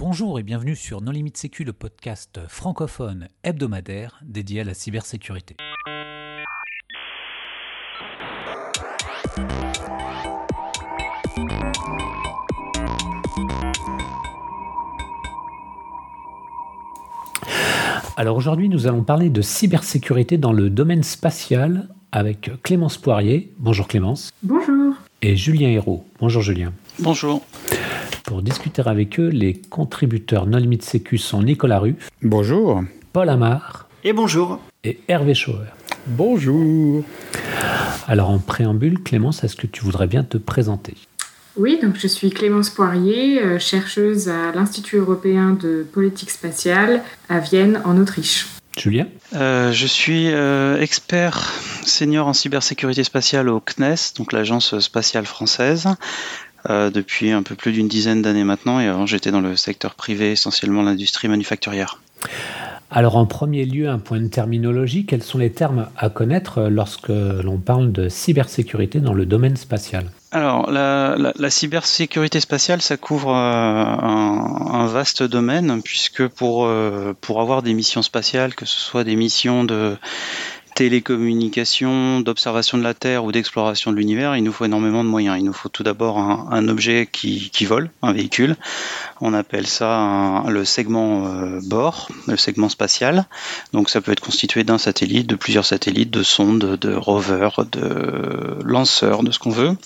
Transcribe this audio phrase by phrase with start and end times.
[0.00, 5.58] Bonjour et bienvenue sur Non Limite Sécu, le podcast francophone hebdomadaire dédié à la cybersécurité.
[18.16, 23.52] Alors aujourd'hui, nous allons parler de cybersécurité dans le domaine spatial avec Clémence Poirier.
[23.58, 24.30] Bonjour Clémence.
[24.42, 24.94] Bonjour.
[25.20, 26.06] Et Julien Hérault.
[26.20, 26.72] Bonjour Julien.
[27.00, 27.42] Bonjour.
[28.30, 32.10] Pour discuter avec eux, les contributeurs Non Limite Sécu sont Nicolas Ruff.
[32.22, 32.84] Bonjour.
[33.12, 33.88] Paul Amar.
[34.04, 34.60] Et bonjour.
[34.84, 35.66] Et Hervé Schauer.
[36.06, 37.02] Bonjour.
[38.06, 40.94] Alors en préambule, Clémence, est-ce que tu voudrais bien te présenter?
[41.56, 47.40] Oui, donc je suis Clémence Poirier, euh, chercheuse à l'Institut européen de politique spatiale à
[47.40, 48.46] Vienne, en Autriche.
[48.78, 49.08] Julien?
[49.34, 51.52] Euh, Je suis euh, expert
[51.84, 55.88] senior en cybersécurité spatiale au CNES, donc l'agence spatiale française.
[56.68, 60.32] Depuis un peu plus d'une dizaine d'années maintenant, et avant j'étais dans le secteur privé,
[60.32, 62.00] essentiellement l'industrie manufacturière.
[62.92, 67.08] Alors en premier lieu, un point de terminologie, quels sont les termes à connaître lorsque
[67.08, 70.06] l'on parle de cybersécurité dans le domaine spatial?
[70.32, 76.70] Alors, la, cybersécurité spatiale, ça couvre un, vaste domaine, puisque pour,
[77.20, 79.96] pour avoir des missions spatiales, que ce soit des missions de
[80.74, 85.36] télécommunication, d'observation de la Terre ou d'exploration de l'univers, il nous faut énormément de moyens.
[85.38, 88.56] Il nous faut tout d'abord un, objet qui, vole, un véhicule.
[89.20, 93.26] On appelle ça le segment euh, bord, le segment spatial.
[93.72, 98.58] Donc ça peut être constitué d'un satellite, de plusieurs satellites, de sondes, de rovers, de
[98.64, 99.76] lanceurs, de ce qu'on veut.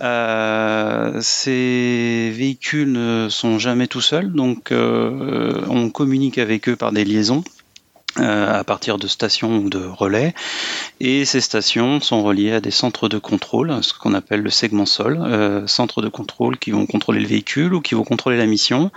[0.00, 6.92] Euh, ces véhicules ne sont jamais tout seuls, donc euh, on communique avec eux par
[6.92, 7.44] des liaisons.
[8.20, 10.34] Euh, à partir de stations ou de relais.
[11.00, 14.86] Et ces stations sont reliées à des centres de contrôle, ce qu'on appelle le segment
[14.86, 18.46] sol, euh, centres de contrôle qui vont contrôler le véhicule ou qui vont contrôler la
[18.46, 18.92] mission.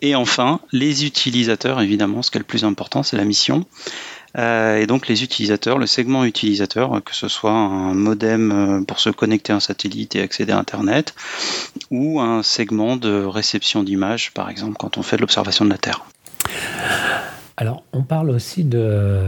[0.00, 3.66] Et enfin, les utilisateurs, évidemment, ce qui est le plus important, c'est la mission.
[4.38, 9.10] Euh, et donc les utilisateurs, le segment utilisateur, que ce soit un modem pour se
[9.10, 11.16] connecter à un satellite et accéder à Internet,
[11.90, 15.78] ou un segment de réception d'images, par exemple, quand on fait de l'observation de la
[15.78, 16.04] Terre.
[17.56, 19.20] Alors, on parle aussi de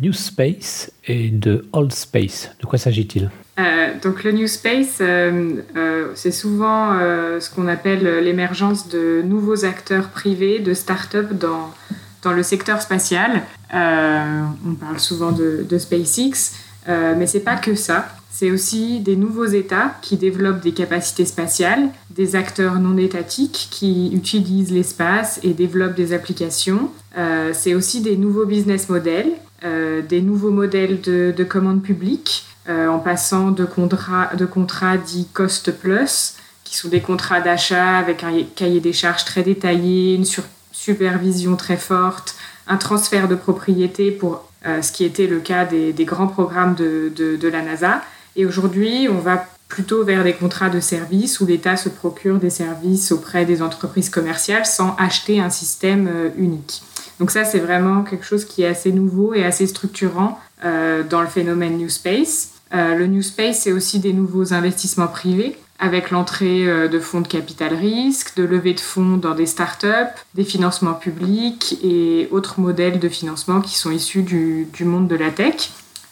[0.00, 2.50] New Space et de Old Space.
[2.60, 3.30] De quoi s'agit-il?
[3.58, 6.98] Euh, donc le New Space, euh, euh, c'est souvent
[7.40, 11.72] ce qu'on appelle l'émergence de nouveaux acteurs privés, de start-up dans,
[12.22, 13.42] dans le secteur spatial.
[13.72, 16.52] on parle souvent de, de SpaceX,
[16.86, 18.15] mais c'est pas que ça.
[18.38, 24.12] C'est aussi des nouveaux États qui développent des capacités spatiales, des acteurs non étatiques qui
[24.12, 26.90] utilisent l'espace et développent des applications.
[27.16, 29.32] Euh, c'est aussi des nouveaux business models,
[29.64, 34.98] euh, des nouveaux modèles de, de commande publique, euh, en passant de contrats, de contrats
[34.98, 40.14] dits cost plus, qui sont des contrats d'achat avec un cahier des charges très détaillé,
[40.14, 40.26] une
[40.72, 42.34] supervision très forte,
[42.68, 44.42] un transfert de propriété pour
[44.82, 48.02] ce qui était le cas des, grands programmes de, de la NASA.
[48.36, 52.50] Et aujourd'hui, on va plutôt vers des contrats de services où l'État se procure des
[52.50, 56.82] services auprès des entreprises commerciales sans acheter un système euh, unique.
[57.18, 61.20] Donc ça, c'est vraiment quelque chose qui est assez nouveau et assez structurant euh, dans
[61.20, 62.50] le phénomène New Space.
[62.74, 67.28] Euh, le New Space, c'est aussi des nouveaux investissements privés avec l'entrée de fonds de
[67.28, 72.98] capital risque, de levée de fonds dans des startups, des financements publics et autres modèles
[72.98, 75.70] de financement qui sont issus du, du monde de la tech.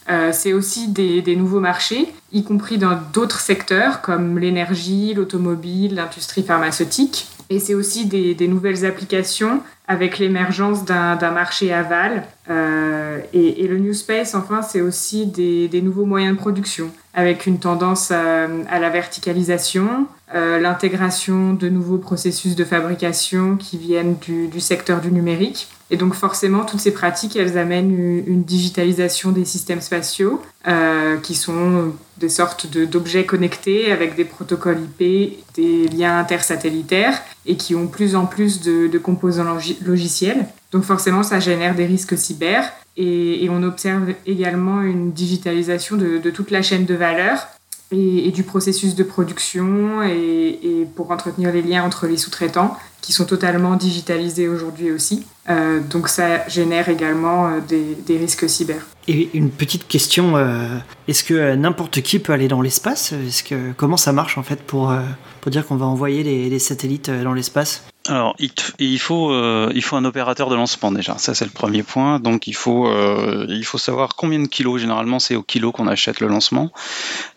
[0.09, 6.43] Euh, c'est aussi des, nouveaux marchés, y compris dans d'autres secteurs comme l'énergie, l'automobile, l'industrie
[6.43, 7.29] pharmaceutique.
[7.51, 12.25] Et c'est aussi des, nouvelles applications avec l'émergence d'un marché aval.
[12.51, 17.59] Euh, et, le New Space, enfin, c'est aussi des, nouveaux moyens de production avec une
[17.59, 18.49] tendance à,
[18.79, 25.69] la verticalisation, euh, l'intégration de nouveaux processus de fabrication qui viennent du secteur du numérique
[25.95, 27.97] et donc forcément, toutes ces pratiques, elles amènent
[28.27, 34.81] une, digitalisation des systèmes spatiaux, euh, qui sont des sortes d'objets connectés avec des protocoles
[34.81, 39.57] IP, des liens intersatellitaires, et qui ont plus en plus de, composants
[39.87, 40.47] logiciels.
[40.73, 42.73] Donc forcément, ça génère des risques cyber.
[42.97, 47.47] Et, on observe également une digitalisation de, toute la chaîne de valeur
[47.93, 53.27] et, du processus de production et, pour entretenir les liens entre les sous-traitants qui sont
[53.27, 55.27] totalement digitalisés aujourd'hui aussi.
[55.51, 58.87] Euh, donc ça génère également euh, des, risques cyber.
[59.09, 63.13] Et une petite question, euh, est-ce que n'importe qui peut aller dans l'espace?
[63.47, 64.95] Que comment ça marche en fait pour,
[65.43, 67.85] pour dire qu'on va envoyer des, satellites dans l'espace?
[68.07, 68.37] Alors,
[68.79, 71.17] il, faut, euh, il faut un opérateur de lancement déjà.
[71.17, 72.21] Ça, c'est le premier point.
[72.21, 74.79] Donc, il faut, euh, il faut savoir combien de kilos.
[74.79, 76.71] Généralement, c'est au kilo qu'on achète le lancement.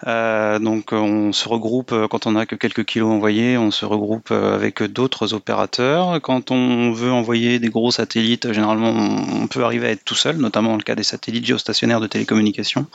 [0.07, 3.57] Euh, donc, on se regroupe quand on a que quelques kilos envoyés.
[3.57, 6.19] On se regroupe avec d'autres opérateurs.
[6.21, 10.35] Quand on veut envoyer des gros satellites, généralement, on peut arriver à être tout seul,
[10.35, 12.87] notamment dans le cas des satellites géostationnaires de télécommunications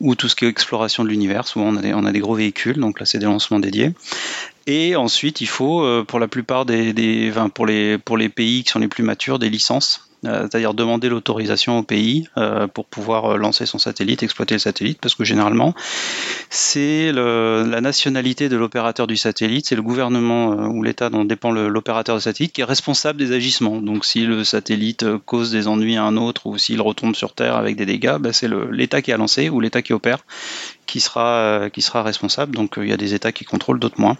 [0.00, 1.46] ou tout ce qui est exploration de l'univers.
[1.46, 2.80] Souvent, on a des gros véhicules.
[2.80, 3.92] Donc là, c'est des lancements dédiés.
[4.66, 8.88] Et ensuite, il faut, euh, pour la plupart des, pour les pays qui sont les
[8.88, 13.78] plus matures, des licences euh, c'est-à-dire demander l'autorisation au pays euh, pour pouvoir lancer son
[13.78, 15.74] satellite, exploiter le satellite, parce que généralement,
[16.48, 22.16] c'est la nationalité de l'opérateur du satellite, c'est le gouvernement ou l'État dont dépend l'opérateur
[22.16, 23.82] du satellite qui est responsable des agissements.
[23.82, 27.56] Donc si le satellite cause des ennuis à un autre ou s'il retombe sur Terre
[27.56, 30.24] avec des dégâts, ben, c'est l'État qui a lancé ou l'État qui opère
[30.86, 32.54] qui sera, qui sera responsable.
[32.54, 34.16] Donc il y a des États qui contrôlent, d'autres moins.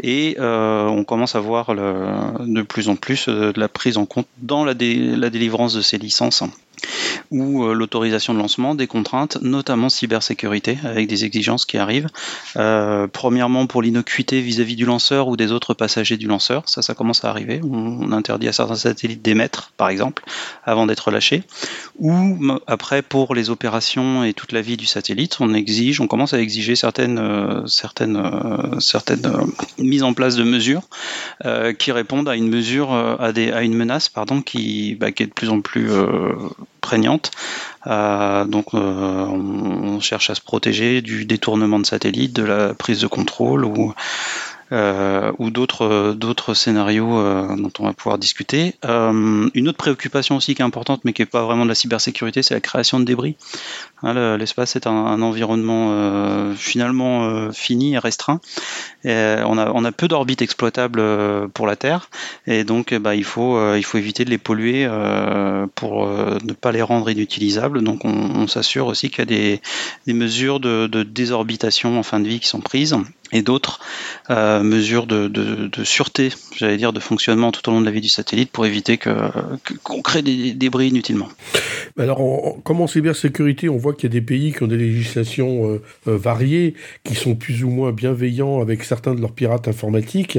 [0.00, 4.64] Et on commence à voir de plus en plus de la prise en compte dans
[4.64, 6.42] la, la délivrance de ces licences
[7.30, 12.08] ou euh, l'autorisation de lancement, des contraintes, notamment cybersécurité, avec des exigences qui arrivent.
[12.56, 16.94] Euh, premièrement, pour l'innocuité vis-à-vis du lanceur ou des autres passagers du lanceur, ça, ça
[16.94, 17.60] commence à arriver.
[17.62, 20.22] On, interdit à certains satellites d'émettre, par exemple,
[20.64, 21.44] avant d'être lâchés.
[21.98, 22.36] Ou
[22.66, 26.40] après, pour les opérations et toute la vie du satellite, on exige, on commence à
[26.40, 28.20] exiger certaines, euh, certaines,
[28.80, 29.26] certaines
[29.78, 30.82] mises en place de mesures
[31.78, 35.26] qui répondent à une mesure, à, des, à une menace, pardon, qui, bah, qui est
[35.26, 35.88] de plus en plus
[36.82, 37.30] prégnante.
[37.86, 43.00] Euh, donc euh, on, cherche à se protéger du détournement de satellites, de la prise
[43.00, 43.94] de contrôle ou
[44.72, 48.74] euh, ou d'autres d'autres scénarios euh, dont on va pouvoir discuter.
[48.86, 51.74] Euh, une autre préoccupation aussi qui est importante, mais qui n'est pas vraiment de la
[51.74, 53.36] cybersécurité, c'est la création de débris.
[54.02, 58.40] Hein, l'espace est un, environnement finalement fini et restreint.
[59.04, 61.02] on, a, peu d'orbites exploitables
[61.50, 62.08] pour la Terre,
[62.46, 64.88] et donc bah, il, faut, éviter de les polluer
[65.74, 67.82] pour ne pas les rendre inutilisables.
[67.84, 69.58] Donc on, s'assure aussi qu'il y a
[70.06, 72.96] des, mesures de désorbitation en fin de vie qui sont prises
[73.32, 73.80] et d'autres
[74.30, 78.00] euh, mesures de, de, sûreté, j'allais dire, de fonctionnement tout au long de la vie
[78.00, 81.28] du satellite pour éviter qu'on crée des débris inutilement.
[81.98, 85.68] Alors, comme en cybersécurité, on voit qu'il y a des pays qui ont des législations
[85.68, 86.74] euh, euh, variées,
[87.04, 90.38] qui sont plus ou moins bienveillants avec certains de leurs pirates informatiques.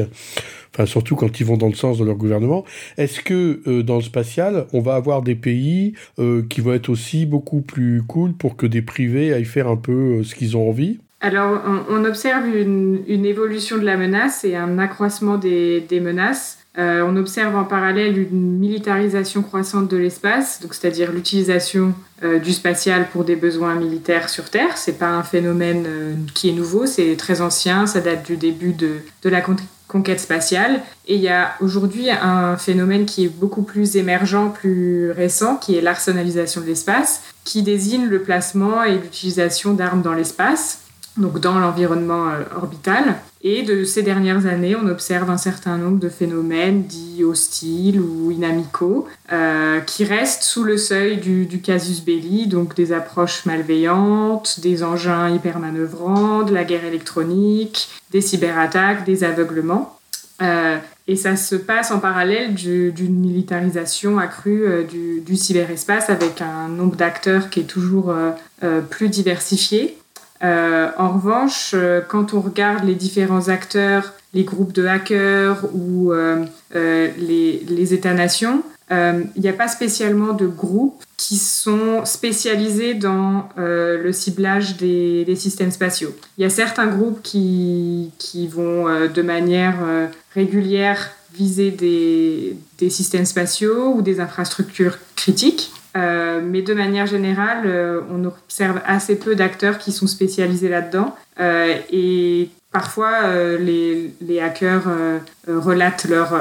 [0.74, 2.64] Enfin, surtout quand ils vont dans le sens de leur gouvernement.
[2.98, 5.94] Est-ce que dans le spatial, on va avoir des pays
[6.50, 10.24] qui vont être aussi beaucoup plus cool pour que des privés aillent faire un peu
[10.24, 10.98] ce qu'ils ont envie?
[11.24, 16.58] Alors, on, observe une, évolution de la menace et un accroissement des, menaces.
[16.78, 21.94] Euh, on observe en parallèle une militarisation croissante de l'espace, donc c'est-à-dire l'utilisation
[22.24, 24.76] euh, du spatial pour des besoins militaires sur Terre.
[24.76, 28.74] C'est pas un phénomène euh, qui est nouveau, c'est très ancien, ça date du début
[28.74, 29.42] de, de la
[29.88, 30.82] conquête spatiale.
[31.08, 35.78] Et il y a aujourd'hui un phénomène qui est beaucoup plus émergent, plus récent, qui
[35.78, 40.84] est l'arsenalisation de l'espace, qui désigne le placement et l'utilisation d'armes dans l'espace
[41.18, 43.16] donc dans l'environnement euh, orbital.
[43.42, 48.32] Et de ces dernières années, on observe un certain nombre de phénomènes dits hostiles ou
[48.32, 54.82] inamicaux euh, qui restent sous le seuil du, casus belli, donc des approches malveillantes, des
[54.82, 60.00] engins hypermanœuvrants, de la guerre électronique, des cyberattaques, des aveuglements.
[60.42, 60.78] Euh,
[61.08, 66.96] et ça se passe en parallèle d'une militarisation accrue du, du, cyberespace avec un nombre
[66.96, 68.14] d'acteurs qui est toujours
[68.90, 69.98] plus diversifié.
[70.44, 76.12] Euh, en revanche, euh, quand on regarde les différents acteurs, les groupes de hackers ou
[76.12, 84.12] euh, les, États-nations, il n'y a pas spécialement de groupes qui sont spécialisés dans le
[84.12, 86.16] ciblage des, systèmes spatiaux.
[86.38, 88.12] Il y a certains groupes qui,
[88.52, 89.78] vont de manière
[90.36, 95.72] régulière viser des systèmes spatiaux ou des infrastructures critiques.
[95.96, 101.16] Euh, mais de manière générale, euh, on observe assez peu d'acteurs qui sont spécialisés là-dedans.
[101.40, 104.88] Euh, et parfois, les, les, hackers
[105.48, 106.34] relatent leurs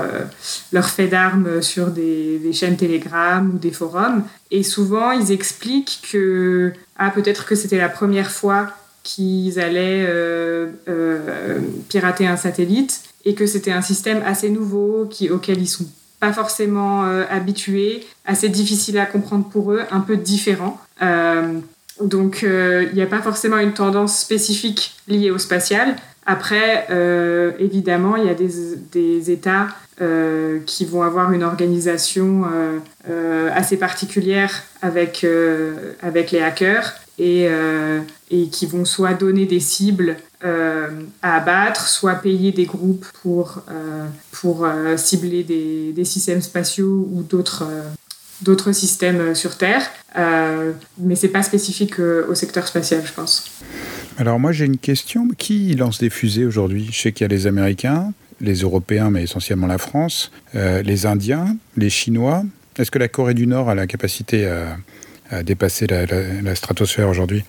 [0.73, 4.23] leur faits d'armes sur des, des, chaînes Telegram ou des forums.
[4.51, 8.71] Et souvent, ils expliquent que ah, peut-être que c'était la première fois
[9.03, 10.09] qu'ils allaient
[11.91, 15.87] pirater un satellite et que c'était un système assez nouveau qui, auquel ils sont
[16.23, 20.81] pas forcément euh, habitués, assez difficile à comprendre pour eux, un peu différent.
[21.03, 21.59] Euh,
[22.01, 25.97] donc euh, il n'y a pas forcément une tendance spécifique liée au spatial.
[26.25, 26.87] Après,
[27.59, 28.53] évidemment, il y a des,
[28.93, 29.67] des États
[30.67, 32.45] qui vont avoir une organisation
[33.53, 35.27] assez particulière avec,
[36.01, 37.49] avec les hackers et,
[38.31, 43.63] et qui vont soit donner des cibles à abattre, soit payer des groupes pour,
[44.33, 47.65] pour cibler des, des, systèmes spatiaux ou d'autres
[48.41, 49.89] d'autres systèmes sur Terre.
[50.99, 53.45] mais c'est pas spécifique au secteur spatial, je pense.
[54.19, 55.29] Alors moi j'ai une question.
[55.39, 56.89] Qui lance des fusées aujourd'hui?
[56.93, 61.07] Je sais qu'il y a les Américains, les Européens, mais essentiellement la France, euh, les
[61.07, 62.45] Indiens, les Chinois.
[62.77, 67.45] Est-ce que la Corée du Nord a la capacité à, dépasser la, stratosphère aujourd'hui?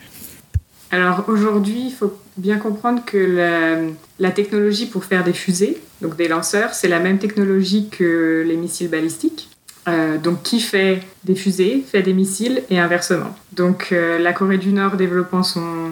[0.92, 6.28] Alors aujourd'hui, il faut bien comprendre que la, technologie pour faire des fusées, donc des
[6.28, 9.50] lanceurs, c'est la même technologie que les missiles balistiques.
[9.90, 13.36] Euh, donc qui fait des fusées, fait des missiles et inversement.
[13.52, 15.92] Donc euh, la Corée du Nord développant son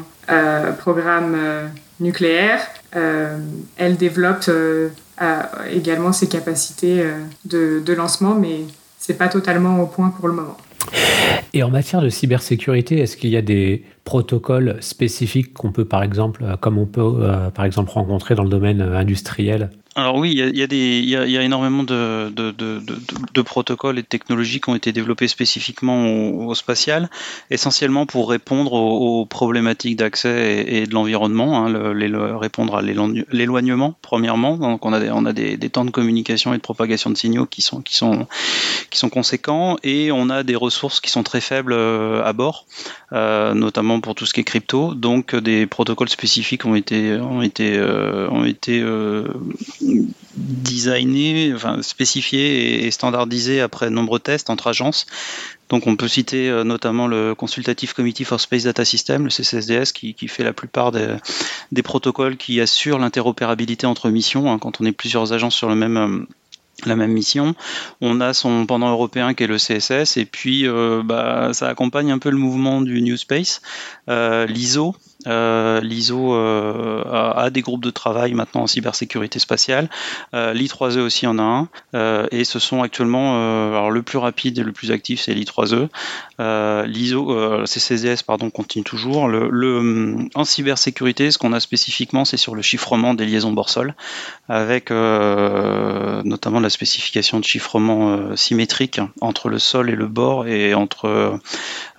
[0.79, 1.35] programme
[1.99, 2.61] nucléaire,
[2.95, 3.37] euh,
[3.77, 4.89] elle développe euh,
[5.71, 8.61] également ses capacités euh, de, lancement, mais
[8.97, 10.57] c'est pas totalement au point pour le moment.
[11.53, 16.01] Et en matière de cybersécurité, est-ce qu'il y a des protocoles spécifiques qu'on peut, par
[16.01, 19.69] exemple, comme on peut, par exemple, rencontrer dans le domaine industriel?
[19.95, 25.27] Alors oui, il y a, énormément de, protocoles et de technologies qui ont été développés
[25.27, 26.07] spécifiquement
[26.47, 27.09] au, spatial,
[27.49, 34.55] essentiellement pour répondre aux, problématiques d'accès et, de l'environnement, hein, répondre à l'éloignement premièrement.
[34.55, 37.83] Donc on a, des, temps de communication et de propagation de signaux qui sont,
[39.11, 42.65] conséquents, et on a des ressources qui sont très faibles euh, à bord,
[43.11, 44.93] euh, notamment pour tout ce qui est crypto.
[44.93, 48.81] Donc des protocoles spécifiques ont été, ont été, euh, ont été
[50.35, 55.05] designé, enfin, spécifié et standardisé après de nombreux tests entre agences.
[55.69, 59.91] Donc on peut citer euh, notamment le Consultative Committee for Space Data System, le CCSDS,
[59.93, 64.91] qui, fait la plupart des, protocoles qui assurent l'interopérabilité entre missions, hein, quand on est
[64.91, 66.25] plusieurs agences sur le même, euh,
[66.85, 67.55] la même mission.
[68.01, 72.11] On a son pendant européen qui est le CSS, et puis euh, bah, ça accompagne
[72.11, 73.61] un peu le mouvement du New Space.
[74.07, 74.95] L'ISO,
[75.27, 77.03] euh, L'ISO euh,
[77.49, 79.89] des groupes de travail maintenant en cybersécurité spatiale.
[80.33, 82.27] Euh, L'I3E aussi en a un.
[82.31, 83.35] et ce sont actuellement,
[83.69, 85.89] alors le plus rapide et le plus actif, c'est l'I3E.
[86.85, 89.27] L'ISO, CCDS, pardon, continue toujours.
[89.27, 93.95] Le, en cybersécurité, ce qu'on a spécifiquement, c'est sur le chiffrement des liaisons bord-sol,
[94.49, 101.39] avec notamment la spécification de chiffrement symétrique entre le sol et le bord et entre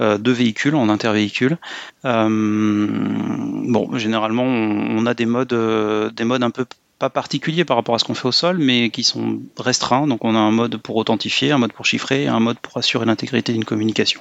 [0.01, 1.59] deux véhicules en intervéhicule.
[2.05, 6.65] Bon, généralement, on, a des modes, euh, des modes un peu
[7.03, 10.07] pas particuliers par rapport à ce qu'on fait au sol, mais qui sont restreints.
[10.07, 13.05] Donc on a un mode pour authentifier, un mode pour chiffrer, un mode pour assurer
[13.05, 14.21] l'intégrité d'une communication.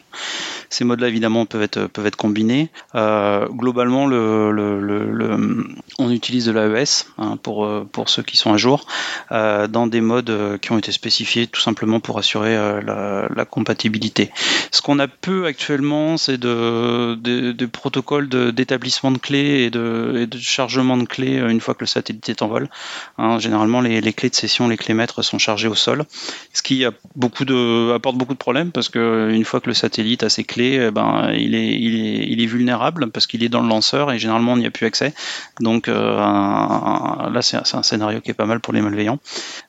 [0.72, 2.70] Ces modes-là, évidemment, peuvent être, peuvent être combinés.
[2.96, 5.68] Euh, globalement, le,
[6.00, 8.88] on utilise de l'AES hein, pour, pour ceux qui sont à jour,
[9.32, 14.32] euh, dans des modes qui ont été spécifiés tout simplement pour assurer la, compatibilité.
[14.72, 20.26] Ce qu'on a peu actuellement, c'est de, de, protocoles d'établissement de, clés et de, et
[20.26, 22.70] de chargement de clés une fois que le satellite est en vol.
[23.18, 26.06] Hein, généralement, les, clés de session, les clés maîtres sont chargées au sol,
[26.54, 30.88] ce qui apporte beaucoup de problèmes parce qu'une fois que le satellite a ses clés,
[30.88, 34.66] eh ben, il, est, vulnérable parce qu'il est dans le lanceur et généralement on n'y
[34.66, 35.14] a plus accès.
[35.60, 39.20] Donc euh, là, c'est un scénario qui est pas mal pour les malveillants.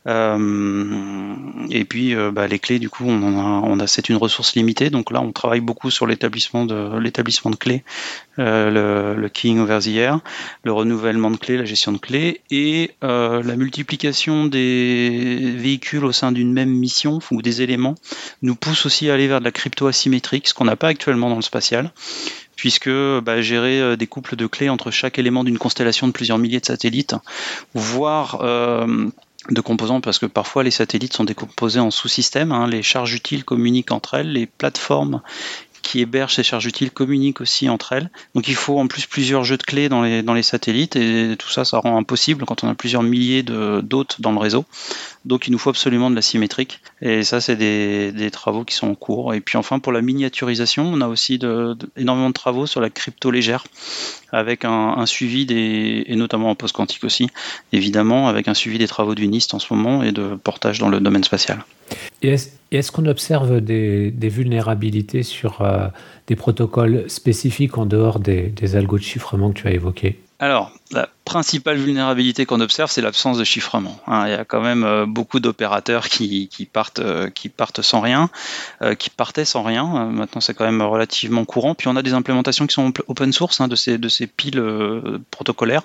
[0.07, 1.35] Euh,
[1.71, 4.91] et puis euh, bah, les clés, du coup, on, a, c'est une ressource limitée.
[4.91, 7.85] Donc là, on travaille beaucoup sur l'établissement de clés,
[8.39, 10.21] le, le keying over the air,
[10.65, 16.13] le renouvellement de clés, la gestion de clés et euh, la multiplication des véhicules au
[16.13, 17.95] sein d'une même mission ou des éléments
[18.43, 21.31] nous pousse aussi à aller vers de la crypto asymétrique, ce qu'on n'a pas actuellement
[21.31, 21.93] dans le spatial
[22.57, 26.39] puisque bah, gérer euh, des couples de clés entre chaque élément d'une constellation de plusieurs
[26.39, 27.17] milliers de satellites,
[27.75, 29.09] voire euh,
[29.51, 32.69] de composants parce que parfois les satellites sont décomposés en sous-systèmes, hein.
[32.69, 35.23] les charges utiles communiquent entre elles, les plateformes
[35.83, 38.11] qui hébergent ces charges utiles communiquent aussi entre elles.
[38.35, 41.65] Donc il faut en plus plusieurs jeux de clés dans les, satellites et tout ça,
[41.65, 44.65] ça rend impossible quand on a plusieurs milliers d'hôtes dans le réseau.
[45.25, 48.89] Donc il nous faut absolument de la symétrique et ça c'est des, travaux qui sont
[48.89, 49.35] en cours.
[49.35, 51.39] Et puis enfin pour la miniaturisation, on a aussi
[51.97, 53.65] énormément de travaux sur la crypto légère
[54.33, 57.29] avec un, suivi des, et notamment en post-quantique aussi,
[57.73, 60.89] évidemment, avec un suivi des travaux du NIST en ce moment et de portage dans
[60.89, 61.63] le domaine spatial.
[62.23, 62.37] Et
[62.71, 65.89] est-ce qu'on observe des, vulnérabilités sur euh,
[66.29, 70.21] des protocoles spécifiques en dehors des, algos de chiffrement que tu as évoqués?
[70.39, 70.73] Alors,
[71.33, 73.99] principale vulnérabilité qu'on observe, c'est l'absence de chiffrement.
[74.07, 74.25] Hein.
[74.27, 78.29] il y a quand même euh, beaucoup d'opérateurs qui, partent, euh, qui partent sans rien,
[78.83, 80.11] euh, qui partaient sans rien.
[80.11, 81.75] maintenant, c'est quand même relativement courant.
[81.75, 84.63] Puis on a des implémentations qui sont open source hein, de, ces, piles
[85.31, 85.85] protocolaires.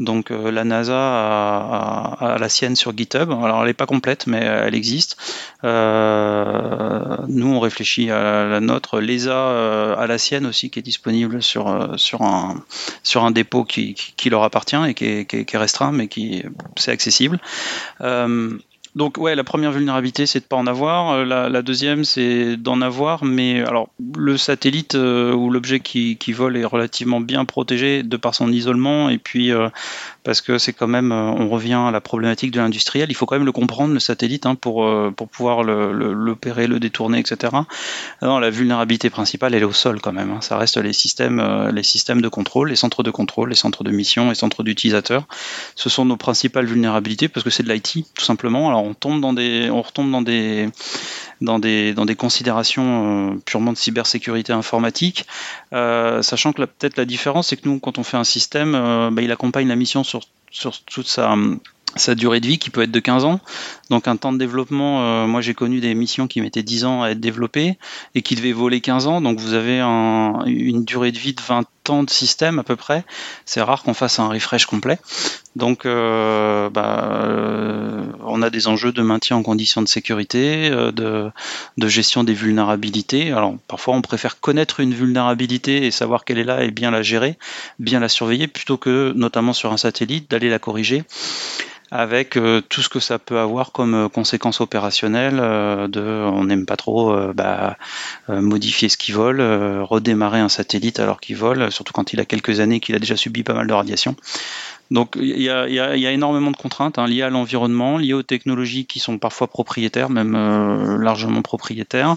[0.00, 3.30] Donc la NASA a, la sienne sur GitHub.
[3.30, 5.16] Alors elle n'est pas complète, mais elle existe.
[5.62, 8.98] nous, on réfléchit à la nôtre.
[9.00, 13.94] L'ESA a la sienne aussi qui est disponible sur, un, dépôt qui
[14.28, 16.42] leur appartient et qui est, restreint, mais qui
[16.76, 17.38] c'est accessible.
[18.00, 18.58] Euh,
[18.96, 21.10] donc ouais, la première vulnérabilité, c'est de pas en avoir.
[21.12, 26.56] Euh, la, deuxième, c'est d'en avoir, mais alors le satellite euh, ou l'objet qui, vole
[26.56, 29.50] est relativement bien protégé de par son isolement, et puis
[30.22, 33.10] parce que c'est quand même, on revient à la problématique de l'industriel.
[33.10, 37.18] Il faut quand même le comprendre le satellite hein, pour pour pouvoir l'opérer, le, détourner,
[37.18, 37.52] etc.
[38.22, 40.30] Non, la vulnérabilité principale, elle est au sol quand même.
[40.30, 40.40] Hein.
[40.40, 43.90] Ça reste les systèmes, les systèmes de contrôle, les centres de contrôle, les centres de
[43.90, 45.24] mission, les centres d'utilisateurs.
[45.74, 48.68] Ce sont nos principales vulnérabilités parce que c'est de l'IT tout simplement.
[48.68, 48.90] Alors on
[49.82, 50.10] retombe
[51.40, 55.26] dans des, considérations euh, purement de cybersécurité informatique,
[55.72, 59.10] euh, sachant que peut-être la différence, c'est que nous, quand on fait un système, euh,
[59.10, 60.20] bah, il accompagne la mission sur,
[60.86, 61.36] toute sa
[61.96, 63.40] sa durée de vie qui peut être de 15 ans.
[63.90, 67.10] Donc un temps de développement, moi j'ai connu des missions qui mettaient 10 ans à
[67.10, 67.78] être développées
[68.14, 69.20] et qui devaient voler 15 ans.
[69.20, 71.64] Donc vous avez une durée de vie de 20
[72.02, 73.04] de système à peu près.
[73.44, 74.98] C'est rare qu'on fasse un refresh complet.
[75.56, 80.92] Donc, euh, bah, euh, on a des enjeux de maintien en conditions de sécurité, euh,
[80.92, 81.30] de,
[81.76, 83.32] de, gestion des vulnérabilités.
[83.32, 87.02] Alors, parfois, on préfère connaître une vulnérabilité et savoir qu'elle est là et bien la
[87.02, 87.36] gérer,
[87.78, 91.04] bien la surveiller, plutôt que, notamment sur un satellite, d'aller la corriger
[91.90, 95.36] avec tout ce que ça peut avoir comme conséquences opérationnelles
[95.90, 97.76] de on n'aime pas trop bah,
[98.28, 102.60] modifier ce qui vole, redémarrer un satellite alors qu'il vole, surtout quand il a quelques
[102.60, 104.14] années qu'il a déjà subi pas mal de radiation.
[104.90, 108.98] Donc il y a, énormément de contraintes hein, liées à l'environnement, liées aux technologies qui
[108.98, 112.16] sont parfois propriétaires, même euh, largement propriétaires,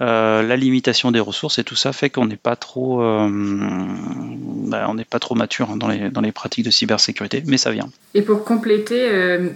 [0.00, 4.86] euh, la limitation des ressources et tout ça fait qu'on n'est pas trop, euh, bah,
[4.88, 7.70] on n'est pas trop mature hein, dans, les, dans les pratiques de cybersécurité, mais ça
[7.72, 7.90] vient.
[8.14, 9.06] Et pour compléter,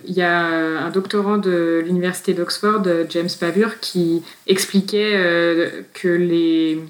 [0.07, 5.13] il y a un doctorant de l'université d'Oxford, James Pavur, qui expliquait
[5.95, 6.83] que les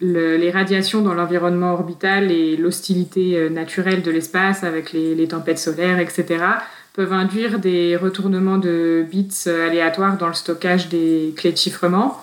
[0.00, 5.98] les radiations dans l'environnement orbital et l'hostilité euh, naturelle de l'espace avec les, tempêtes solaires,
[5.98, 6.44] etc.,
[6.92, 12.20] peuvent induire des retournements de bits aléatoires dans le stockage des clés de chiffrement.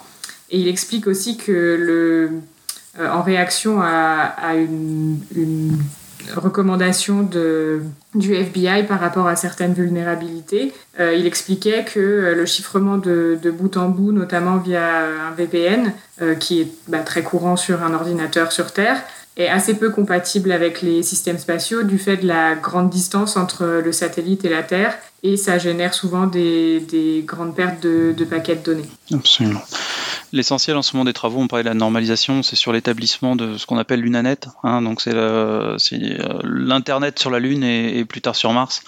[0.51, 2.32] Et il explique aussi que le,
[3.00, 5.20] euh, en réaction à, une
[6.36, 7.27] recommandations
[8.13, 10.74] du FBI par rapport à certaines vulnérabilités.
[11.00, 15.93] Euh, il expliquait que euh, le chiffrement de, bout en bout, notamment via un VPN,
[16.22, 19.01] euh, qui est bah, très courant sur un ordinateur sur Terre,
[19.38, 23.82] est assez peu compatible avec les systèmes spatiaux du fait de la grande distance entre
[23.84, 28.56] le satellite et la Terre et ça génère souvent des, des grandes pertes de paquets
[28.56, 28.89] de données.
[29.13, 29.62] Absolument.
[30.36, 33.58] L'essentiel en ce moment des travaux, on parlait de la normalisation, c'est sur l'établissement de
[33.58, 34.50] ce qu'on appelle l'UNANET.
[34.63, 35.78] Hein, donc c'est euh,
[36.43, 38.84] l'internet sur la Lune et, plus tard sur Mars.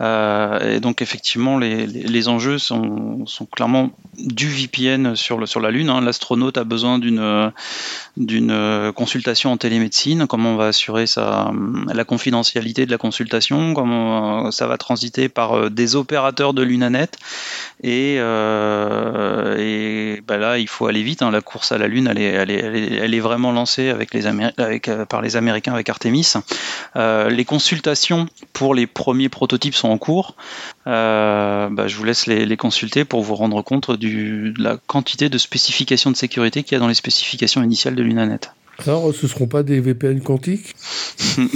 [0.00, 5.60] Euh, et donc effectivement, les, les, enjeux sont, sont, clairement du VPN sur, le, sur
[5.60, 5.88] la Lune.
[5.88, 6.00] Hein.
[6.00, 10.26] L'astronaute a besoin d'une consultation en télémédecine.
[10.26, 11.52] Comment on va assurer sa,
[11.86, 13.72] la confidentialité de la consultation?
[13.72, 17.16] Comment ça va transiter par euh, des opérateurs de l'UNANET?
[17.84, 18.18] Et, et
[20.26, 21.22] bah là, il faut aller vite.
[21.22, 21.30] Hein.
[21.30, 25.04] La course à la Lune, elle est, elle est, vraiment lancée avec les avec, euh,
[25.04, 26.34] par les Américains avec Artemis.
[26.96, 30.36] Euh, les consultations pour les premiers prototypes sont en cours.
[30.86, 35.28] Euh, bah, je vous laisse les, consulter pour vous rendre compte du, de la quantité
[35.28, 38.50] de spécifications de sécurité qu'il y a dans les spécifications initiales de l'UNANET.
[38.86, 40.74] Alors, ce ne seront pas des VPN quantiques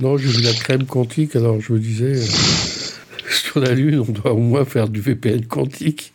[0.00, 2.14] Non, j'ai vu la crème quantique, alors je me disais,
[3.30, 6.11] sur la Lune, on doit au moins faire du VPN quantique.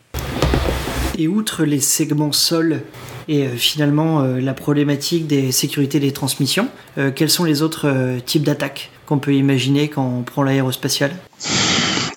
[1.17, 2.83] Et outre les segments sol
[3.27, 8.17] et euh, finalement euh, la problématique des sécurités des transmissions, euh, quels sont les autres
[8.25, 11.11] types d'attaques qu'on peut imaginer quand on prend l'aérospatial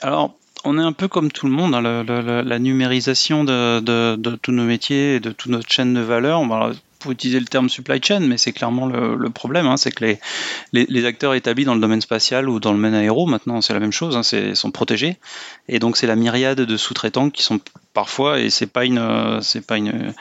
[0.02, 0.34] Alors,
[0.64, 5.16] on est un peu comme tout le monde, hein, la, numérisation de, tous nos métiers
[5.16, 6.40] et de toute notre chaîne de valeur.
[6.40, 6.48] On
[7.00, 10.20] pour utiliser le terme supply chain, mais c'est clairement le, problème, hein, c'est que les,
[10.72, 13.80] les, acteurs établis dans le domaine spatial ou dans le domaine aéro, maintenant c'est la
[13.80, 15.16] même chose, hein, sont protégés,
[15.66, 17.58] et donc c'est la myriade de sous-traitants qui sont
[17.92, 20.14] parfois et c'est pas une c'est pas une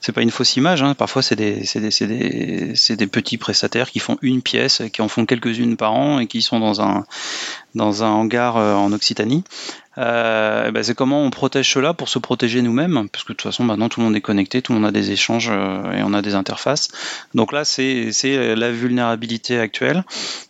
[0.00, 0.94] c'est pas une fausse image hein.
[0.94, 5.08] parfois c'est des c'est des, des, des petits prestataires qui font une pièce qui en
[5.08, 7.04] font quelques-unes par an et qui sont dans un
[7.74, 9.42] dans un hangar en Occitanie.
[9.96, 13.42] Euh, bah, c'est comment on protège cela pour se protéger nous-mêmes, parce que de toute
[13.42, 16.02] façon maintenant tout le monde est connecté, tout le monde a des échanges euh, et
[16.02, 16.88] on a des interfaces.
[17.34, 18.10] Donc là c'est
[18.56, 20.04] la vulnérabilité actuelle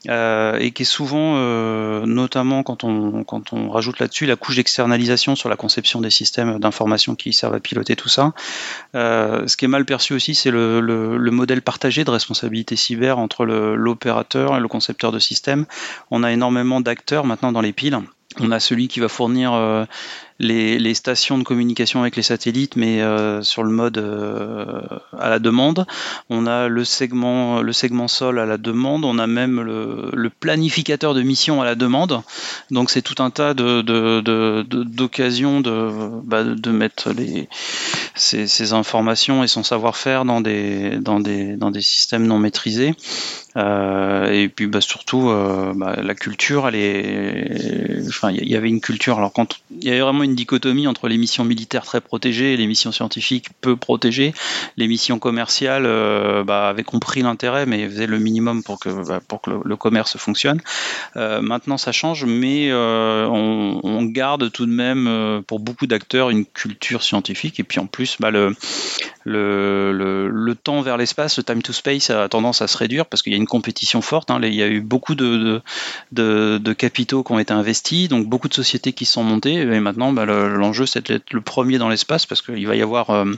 [0.08, 4.56] euh, et qui est souvent, euh, notamment quand on, quand on rajoute là-dessus la couche
[4.56, 8.32] d'externalisation sur la conception des systèmes d'information qui servent à piloter tout ça.
[8.94, 13.44] Euh, ce qui est mal perçu aussi c'est le, modèle partagé de responsabilité cyber entre
[13.44, 15.66] l'opérateur et le concepteur de système.
[16.10, 17.98] On a énormément d'acteurs maintenant dans les piles.
[18.40, 19.84] On a celui qui va fournir euh,
[20.40, 24.80] les, stations de communication avec les satellites, mais euh, sur le mode euh,
[25.18, 25.86] à la demande.
[26.28, 29.04] On a le segment, le segment sol à la demande.
[29.04, 32.22] On a même le, planificateur de mission à la demande.
[32.70, 35.90] Donc c'est tout un tas d'occasions de,
[36.24, 37.48] bah, de, mettre les,
[38.14, 42.94] ces, informations et son savoir-faire dans des, dans, des, dans des systèmes non maîtrisés.
[43.56, 45.32] Euh, et puis bah, surtout,
[45.76, 49.18] bah, la culture, il y avait une culture.
[49.18, 52.56] Alors quand il y avait vraiment une dichotomie entre les missions militaires très protégées et
[52.56, 54.34] les missions scientifiques peu protégées.
[54.76, 59.20] Les missions commerciales euh, bah, avaient compris l'intérêt, mais faisaient le minimum pour que, bah,
[59.26, 60.60] pour que le, commerce fonctionne.
[61.16, 66.44] Euh, maintenant, ça change, mais euh, on, garde tout de même, pour beaucoup d'acteurs, une
[66.44, 67.58] culture scientifique.
[67.58, 68.54] Et puis en plus, bah, le,
[69.24, 73.22] le, le, temps vers l'espace, le time to space, a tendance à se réduire parce
[73.22, 74.30] qu'il y a une compétition forte.
[74.30, 74.38] Hein.
[74.42, 75.60] Il y a eu beaucoup de,
[76.12, 79.54] de, de, capitaux qui ont été investis, donc beaucoup de sociétés qui sont montées.
[79.54, 83.10] Et maintenant, bah, l'enjeu, c'est d'être le premier dans l'espace parce qu'il va y avoir.
[83.10, 83.32] Euh,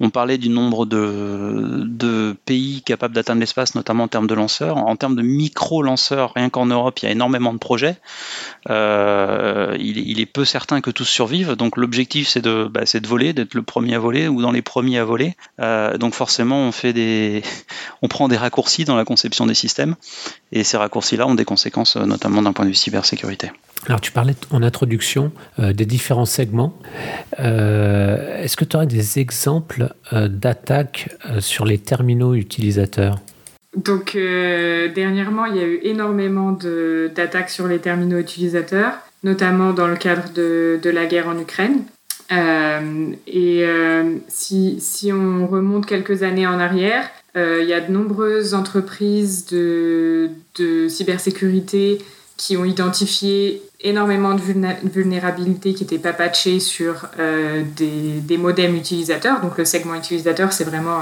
[0.00, 4.76] on parlait du nombre de, pays capables d'atteindre l'espace, notamment en termes de lanceurs.
[4.76, 7.96] En termes de micro-lanceurs, rien qu'en Europe, il y a énormément de projets.
[8.70, 11.56] Euh, il, est peu certain que tous survivent.
[11.56, 14.62] Donc l'objectif, c'est de, bah, de voler, d'être le premier à voler ou dans les
[14.62, 15.36] premiers à voler.
[15.60, 17.42] Euh, donc forcément, on fait des,
[18.02, 19.96] on prend des raccourcis dans la conception des systèmes,
[20.52, 23.50] et ces raccourcis-là ont des conséquences, notamment d'un point de vue cybersécurité.
[23.88, 26.78] Alors tu parlais en introduction euh, des différents segments.
[27.40, 33.18] Euh, est-ce que tu aurais des exemples euh, d'attaques sur les terminaux utilisateurs?
[33.76, 39.96] Donc dernièrement, il y a eu énormément d'attaques sur les terminaux utilisateurs, notamment dans le
[39.96, 41.84] cadre de, la guerre en Ukraine.
[43.26, 43.64] et
[44.28, 50.30] si, on remonte quelques années en arrière, il y a de nombreuses entreprises de
[50.88, 51.98] cybersécurité
[52.38, 54.40] qui ont identifié énormément de
[54.84, 59.40] vulnérabilités qui n'étaient pas patchées sur euh, des, modems utilisateurs.
[59.40, 61.00] Donc le segment utilisateur, c'est vraiment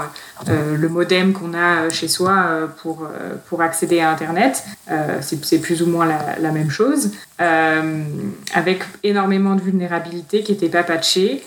[0.49, 3.07] euh, le modem qu'on a chez soi euh, pour,
[3.49, 4.63] pour accéder à Internet.
[5.21, 10.83] c'est plus ou moins la, la même chose, avec énormément de vulnérabilités qui n'étaient pas
[10.83, 11.43] patchées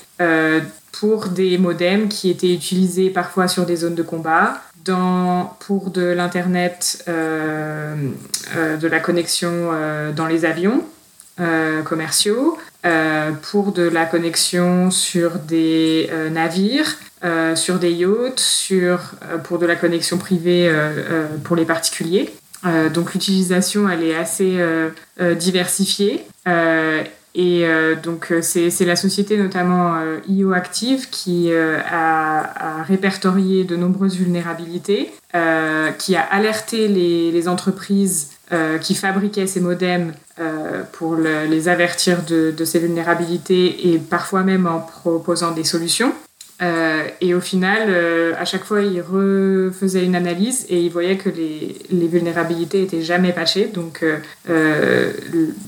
[0.93, 4.61] pour des modems qui étaient utilisés parfois sur des zones de combat,
[5.59, 7.95] pour de l'Internet, euh,
[8.57, 10.85] euh, de la connexion euh, dans les avions
[11.85, 12.59] commerciaux,
[13.51, 16.99] pour de la connexion sur des navires,
[17.55, 18.71] sur des yachts,
[19.45, 20.71] pour de la connexion privée
[21.43, 22.31] pour les particuliers.
[22.93, 24.59] donc l'utilisation, elle est assez
[25.19, 26.27] diversifiée.
[27.35, 33.65] Et euh, donc euh, c'est la société notamment euh, IO Active qui a, a, répertorié
[33.65, 35.13] de nombreuses vulnérabilités,
[35.99, 38.31] qui a alerté les, les entreprises
[38.81, 40.13] qui fabriquaient ces modems
[40.93, 46.13] pour le, les avertir de, de, ces vulnérabilités et parfois même en proposant des solutions.
[46.63, 51.17] Euh, et au final, euh, à chaque fois, il refaisait une analyse et il voyait
[51.17, 53.71] que les, vulnérabilités étaient jamais patchées.
[53.73, 54.05] Donc,
[54.49, 55.13] euh,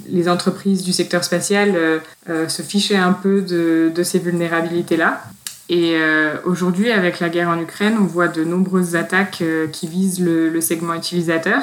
[0.08, 1.74] les entreprises du secteur spatial
[2.48, 5.22] se fichaient un peu de, ces vulnérabilités-là.
[5.68, 5.96] Et
[6.44, 10.60] aujourd'hui, avec la guerre en Ukraine, on voit de nombreuses attaques qui visent le, le
[10.60, 11.62] segment utilisateur.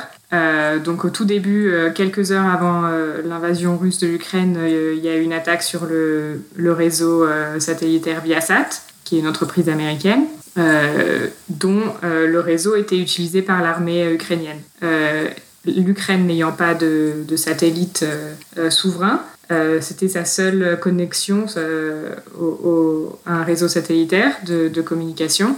[0.83, 2.83] donc au tout début, quelques heures avant
[3.25, 7.27] l'invasion russe de l'Ukraine, il y a eu une attaque sur le, le réseau
[7.59, 10.25] satellitaire Viasat qui est une entreprise américaine,
[10.59, 14.59] euh, dont euh, le réseau était utilisé par l'armée ukrainienne.
[14.83, 15.27] Euh,
[15.65, 18.05] L'Ukraine n'ayant pas de, satellite
[18.69, 19.21] souverain,
[19.81, 21.45] c'était sa seule connexion
[23.25, 25.57] à un réseau satellitaire de, de communication.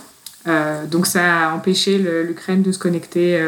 [0.89, 3.39] donc ça a empêché l'Ukraine de se connecter,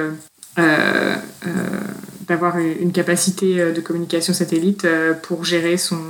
[2.28, 4.88] d'avoir une capacité de communication satellite
[5.24, 6.02] pour gérer son,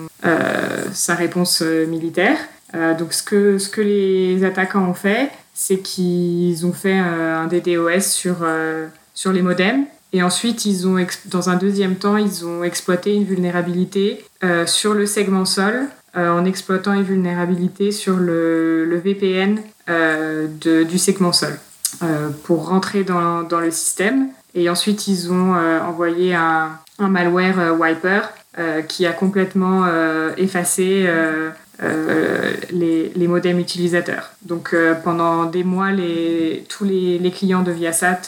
[0.91, 2.37] sa réponse militaire.
[2.75, 7.37] Euh, donc ce que, ce que les attaquants ont fait, c'est qu'ils ont fait euh,
[7.37, 9.85] un DDoS sur, euh, sur les modems.
[10.11, 14.23] Et ensuite, ils ont, dans un deuxième temps, ils ont exploité une vulnérabilité
[14.67, 19.59] sur le segment sol en exploitant une vulnérabilité sur le, le VPN
[20.61, 21.57] du segment sol
[22.43, 24.27] pour rentrer dans, dans, le système.
[24.53, 28.21] Et ensuite, ils ont envoyé un, un malware wiper
[28.87, 29.87] qui a complètement
[30.37, 31.09] effacé
[31.81, 34.31] les, les, modems utilisateurs.
[34.43, 35.89] Donc pendant des mois,
[36.69, 38.21] tous les, clients de Viasat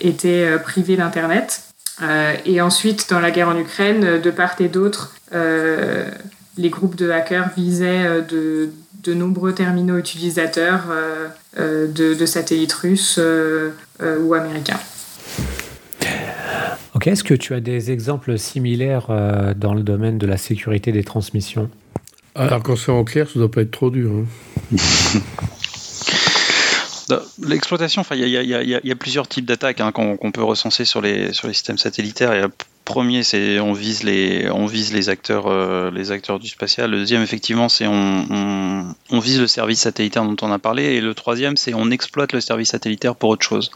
[0.00, 1.62] étaient privés d'Internet.
[2.44, 7.50] et ensuite, dans la guerre en Ukraine, de part et d'autre, les groupes de hackers
[7.56, 8.70] visaient de,
[9.02, 13.70] de nombreux terminaux utilisateurs euh, euh, de, satellites russes euh,
[14.20, 14.78] ou américains.
[16.94, 19.08] Ok, est-ce que tu as des exemples similaires
[19.56, 21.70] dans le domaine de la sécurité des transmissions?
[22.34, 24.10] Alors quand c'est en clair, ça ne doit pas être trop dur.
[24.12, 24.26] Hein.
[27.42, 31.54] L'exploitation, il y, a plusieurs types d'attaques hein, qu'on peut recenser sur les, sur les
[31.54, 32.34] systèmes satellitaires.
[32.34, 32.50] Il y a
[32.88, 36.90] premier, c'est on vise euh, les acteurs du spatial.
[36.90, 40.84] Le deuxième, effectivement, c'est on, vise le service satellitaire dont on a parlé.
[40.94, 43.70] Et le troisième, c'est on exploite le service satellitaire pour autre chose.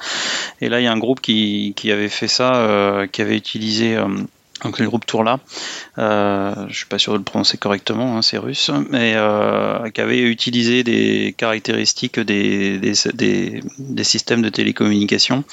[0.62, 3.96] Et là, il y a un groupe qui, avait fait ça, euh, qui avait utilisé
[3.96, 4.08] euh,
[4.62, 5.40] donc le groupe Tourla,
[5.98, 10.00] euh, je suis pas sûr de le prononcer correctement, hein, c'est russe, mais euh, qui
[10.00, 15.44] avait utilisé des caractéristiques des, des, systèmes de télécommunication,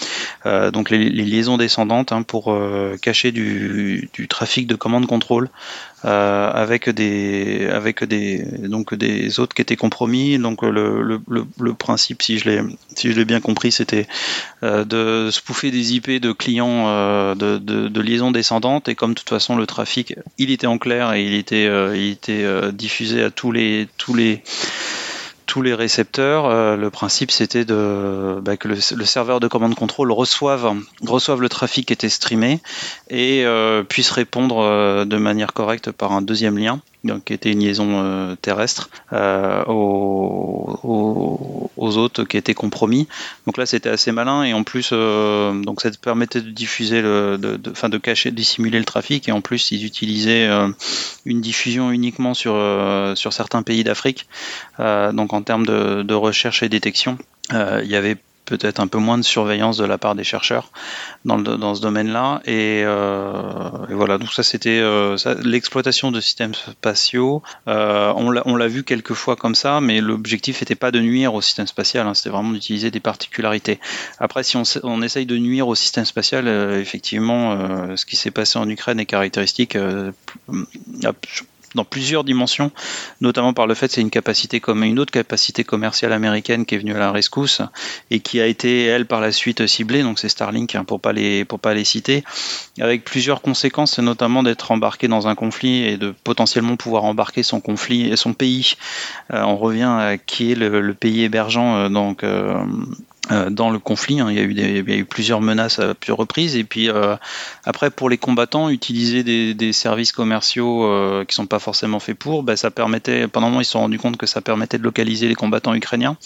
[0.45, 5.49] euh, donc les, liaisons descendantes hein, pour euh, cacher du, du, trafic de commande-contrôle
[6.05, 10.37] euh, avec des avec des donc des autres qui étaient compromis.
[10.37, 11.19] Donc le, le,
[11.59, 12.61] le, principe, si je l'ai
[12.95, 14.07] si je l'ai bien compris, c'était
[14.63, 18.87] euh, de spoofer des IP de clients euh, de, de, de, liaison descendante.
[18.87, 22.11] Et comme de toute façon le trafic, il était en clair et il était il
[22.11, 24.41] était diffusé à tous les tous les
[25.49, 30.75] tous les récepteurs, euh, le principe c'était bah, que le, serveur de commande contrôle reçoive,
[31.01, 32.59] reçoive le trafic qui était streamé
[33.09, 37.51] et euh, puisse répondre euh, de manière correcte par un deuxième lien donc, qui était
[37.51, 43.07] une liaison euh, terrestre, euh, aux, aux, qui étaient compromis.
[43.45, 47.37] Donc là, c'était assez malin et en plus, euh, donc ça permettait de diffuser, le,
[47.37, 50.49] de, de, fin, de cacher, dissimuler le trafic et en plus, ils utilisaient
[51.25, 52.53] une diffusion uniquement sur,
[53.15, 54.27] sur certains pays d'Afrique.
[54.77, 57.17] donc en termes de, de recherche et détection,
[57.51, 58.17] il y avait
[58.49, 60.71] peut-être un peu moins de surveillance de la part des chercheurs
[61.23, 62.41] dans, ce domaine-là.
[62.45, 67.43] Et, euh, et, voilà, donc ça c'était euh, l'exploitation de systèmes spatiaux.
[67.67, 71.41] Euh, on l'a vu quelques fois comme ça, mais l'objectif n'était pas de nuire au
[71.41, 73.79] système spatial, hein, c'était vraiment d'utiliser des particularités.
[74.19, 76.47] Après, si on, essaye de nuire au système spatial,
[76.79, 79.77] effectivement, ce qui s'est passé en Ukraine est caractéristique
[81.75, 82.71] dans plusieurs dimensions,
[83.21, 86.75] notamment par le fait que c'est une capacité comme une autre capacité commerciale américaine qui
[86.75, 87.61] est venue à la rescousse
[88.11, 91.13] et qui a été elle par la suite ciblée, donc c'est Starlink hein, pour pas
[91.61, 92.23] pas les citer,
[92.79, 97.59] avec plusieurs conséquences, notamment d'être embarqué dans un conflit et de potentiellement pouvoir embarquer son
[97.59, 98.75] conflit son pays.
[99.33, 102.63] Euh, on revient à qui est le, pays hébergeant euh, donc euh,
[103.49, 104.19] dans le conflit.
[104.19, 104.31] Hein.
[104.31, 106.55] Il, y a eu plusieurs menaces à plusieurs reprises.
[106.55, 107.15] Et puis euh,
[107.65, 112.43] après, pour les combattants, utiliser des, services commerciaux euh, qui sont pas forcément faits pour,
[112.43, 113.27] bah, ça permettait.
[113.27, 115.73] Pendant un moment, ils se sont rendus compte que ça permettait de localiser les combattants
[115.75, 116.17] ukrainiens,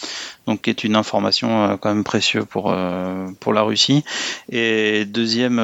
[0.47, 4.03] donc qui est une information euh, quand même précieuse pour euh, pour la Russie.
[4.49, 5.57] Et deuxième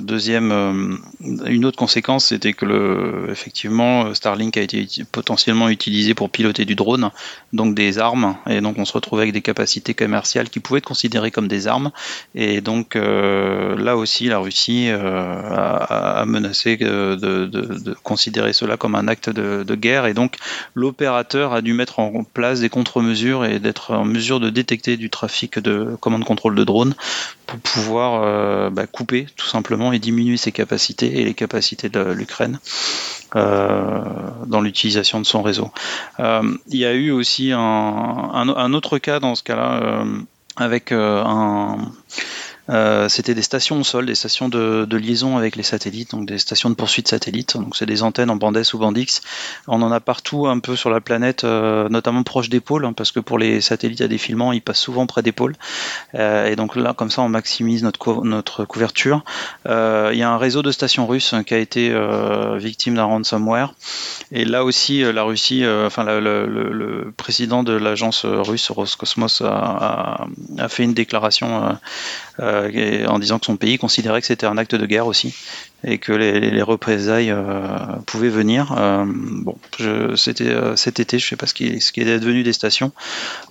[0.00, 6.74] deuxième une autre conséquence, c'était que effectivement Starlink a été potentiellement utilisé pour piloter du
[6.74, 7.10] drone,
[7.52, 10.86] donc des armes, et donc on se retrouvait avec des capacités commerciales qui pouvaient être
[10.86, 11.90] considérées comme des armes.
[12.34, 19.08] Et donc euh, là aussi, la Russie euh, a, menacé de, considérer cela comme un
[19.08, 20.06] acte de, guerre.
[20.06, 20.36] Et donc
[20.74, 25.10] l'opérateur a dû mettre en place des contre-mesures et d'être en mesure de détecter du
[25.10, 26.94] trafic de commande-contrôle de drones
[27.46, 32.00] pour pouvoir euh, bah, couper tout simplement et diminuer ses capacités et les capacités de
[32.00, 32.58] l'Ukraine.
[33.34, 35.70] dans l'utilisation de son réseau.
[36.18, 40.04] il y a eu aussi un autre cas dans ce cas-là
[40.56, 41.78] avec euh, un
[42.68, 46.38] euh, c'était des stations au sol, des stations de, liaison avec les satellites, donc des
[46.38, 47.56] stations de poursuite satellites.
[47.56, 49.20] Donc c'est des antennes en bande S ou bande X.
[49.68, 52.92] On en a partout un peu sur la planète, euh, notamment proche des pôles, hein,
[52.92, 55.54] parce que pour les satellites à défilement, ils passent souvent près des pôles.
[56.14, 59.22] Euh, et donc là, comme ça, on maximise notre, notre couverture.
[59.66, 61.94] Il y a un réseau de stations russes qui a été
[62.56, 63.74] victime d'un ransomware.
[64.32, 70.26] Et là aussi, la Russie, enfin le, président de l'agence russe Roscosmos a,
[70.68, 71.76] fait une déclaration
[73.08, 75.34] en disant que son pays considérait que c'était un acte de guerre aussi
[75.84, 77.68] et que les, représailles euh,
[78.06, 78.74] pouvaient venir.
[78.76, 79.56] Euh, bon,
[80.16, 82.92] c'était cet été, je sais pas ce qui, est, devenu des stations.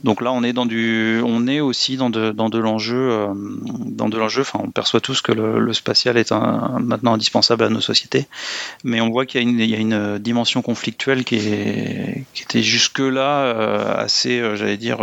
[0.04, 3.28] Donc là, on est dans du, on est aussi dans de, dans de l'enjeu,
[3.86, 4.42] dans de l'enjeu.
[4.42, 8.28] Enfin, on perçoit tous que le, spatial est maintenant indispensable à nos sociétés,
[8.84, 14.78] mais on voit qu'il y a une, dimension conflictuelle qui était jusque là assez, j'allais
[14.78, 14.98] dire,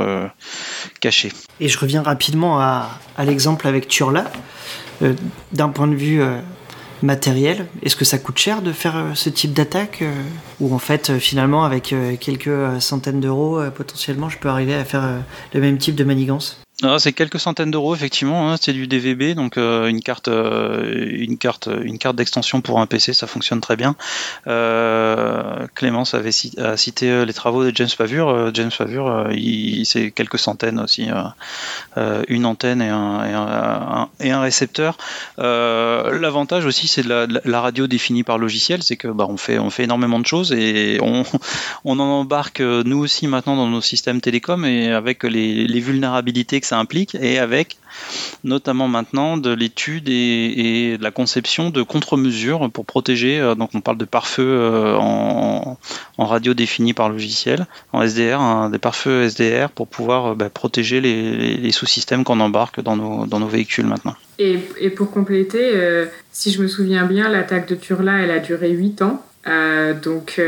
[1.01, 1.33] cachée.
[1.61, 4.31] Et je reviens rapidement à, à l'exemple avec Turla.
[5.53, 6.23] D'un point de vue
[7.03, 10.05] matériel, est-ce que ça coûte cher de faire ce type d'attaque
[10.61, 15.23] Ou en fait, finalement, avec quelques centaines d'euros, potentiellement, je peux arriver à faire
[15.55, 16.63] le même type de manigance?
[16.99, 18.51] C'est quelques centaines d'euros effectivement.
[18.51, 21.69] Hein, c'est du DVB, donc euh, une carte, euh, une carte,
[22.15, 23.95] d'extension pour un PC, ça fonctionne très bien.
[24.47, 28.51] Euh, Clémence avait cité, les travaux de James Pavure.
[28.55, 29.29] James Pavure,
[29.85, 31.09] c'est quelques centaines aussi,
[32.29, 34.97] une antenne et un, récepteur.
[35.39, 39.71] L'avantage aussi, c'est de, la, radio définie par logiciel, c'est que bah, on fait, on
[39.71, 41.25] fait énormément de choses et on,
[41.85, 46.67] en embarque nous aussi maintenant dans nos systèmes télécoms et avec les, les vulnérabilités que
[46.79, 47.79] implique et avec
[48.45, 53.41] notamment maintenant de l'étude et, de la conception de contre-mesures pour protéger.
[53.41, 55.77] Euh, donc on parle de pare-feu euh, en,
[56.19, 61.01] radio défini par logiciel, en SDR, hein, des pare-feux SDR pour pouvoir euh, bah, protéger
[61.01, 64.15] les, sous-systèmes qu'on embarque dans nos, dans nos véhicules maintenant.
[64.39, 64.59] Et,
[64.91, 65.73] pour compléter,
[66.33, 69.25] si je me souviens bien, l'attaque de Turla, elle a duré 8 ans.
[70.03, 70.39] donc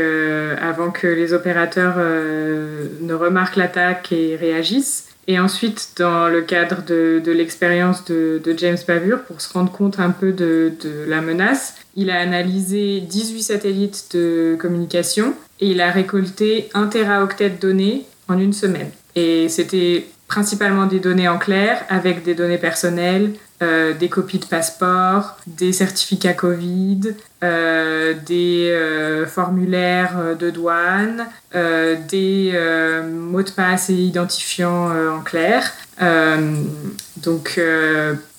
[0.61, 5.14] avant que les opérateurs ne remarquent l'attaque et réagissent.
[5.27, 10.11] Et ensuite, dans le cadre de, l'expérience de, James Bavure, pour se rendre compte un
[10.11, 15.91] peu de, de, la menace, il a analysé 18 satellites de communication et il a
[15.91, 18.91] récolté 1 teraoctet de données en une semaine.
[19.15, 24.45] Et c'était principalement des données en clair avec des données personnelles, euh, des copies de
[24.45, 32.51] passeport, des certificats Covid, euh, des euh, formulaires de douane, des
[33.09, 35.71] mots de passe et identifiants en clair.
[37.23, 37.61] donc,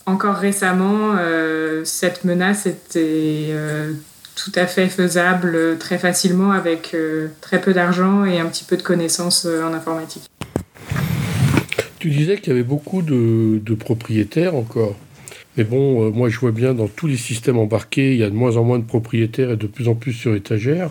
[0.04, 1.16] encore récemment,
[1.84, 3.54] cette menace était
[4.34, 6.94] tout à fait faisable très facilement avec
[7.40, 10.24] très peu d'argent et un petit peu de connaissances en informatique.
[11.98, 14.94] Tu disais qu'il y avait beaucoup de propriétaires encore.
[15.56, 18.30] Mais bon, euh, moi je vois bien dans tous les systèmes embarqués, il y a
[18.30, 20.90] de moins en moins de propriétaires et de plus en plus sur étagère.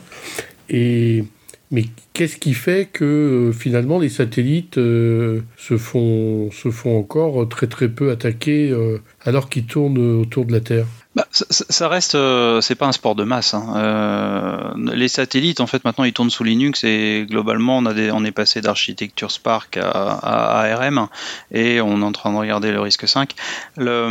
[0.70, 1.24] Et
[1.72, 7.48] mais qu'est-ce qui fait que euh, finalement les satellites euh, se, font, se font encore
[7.50, 8.74] très très peu attaquer
[9.22, 10.88] alors qu'ils tournent autour de la Terre?
[11.16, 13.54] Bah, ça, reste, euh, c'est pas un sport de masse.
[13.54, 13.74] Hein.
[13.78, 18.26] Euh, les satellites, en fait, maintenant, ils tournent sous Linux et globalement, on, a on
[18.26, 21.08] est passé d'architecture Spark à, ARM
[21.54, 23.34] et on est en train de regarder le risque 5.
[23.78, 24.10] Le,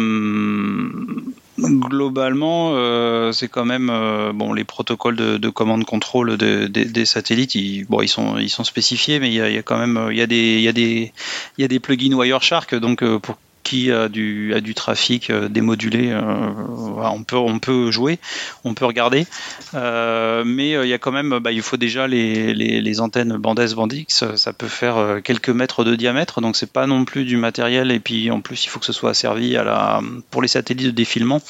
[1.58, 3.92] globalement, euh, c'est quand même
[4.34, 7.54] bon les protocoles de, de commande contrôle de, des satellites.
[7.54, 11.12] Ils, sont spécifiés, mais il y a, quand même il y a des
[11.58, 17.58] il y a plugins Wireshark donc pour qui a du, trafic euh, démodulé, euh, on,
[17.58, 18.18] peut, jouer,
[18.62, 19.26] on peut regarder,
[19.74, 24.24] euh, mais il y a quand même, bah, il faut déjà les, antennes Bandès Bandix,
[24.36, 27.98] ça peut faire quelques mètres de diamètre, donc c'est pas non plus du matériel, et
[27.98, 30.00] puis en plus il faut que ce soit la,
[30.30, 31.40] pour les satellites de défilement.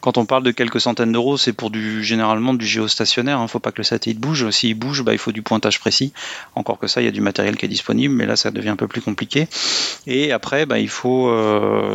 [0.00, 3.48] Quand on parle de quelques centaines d'euros, c'est pour généralement du géostationnaire, il hein, ne
[3.48, 6.12] faut pas que le satellite bouge, s'il bouge, bah, il faut du pointage précis,
[6.54, 8.70] encore que ça, il y a du matériel qui est disponible, mais là ça devient
[8.70, 9.46] un peu plus compliqué.
[10.06, 11.28] Et après, bah, il faut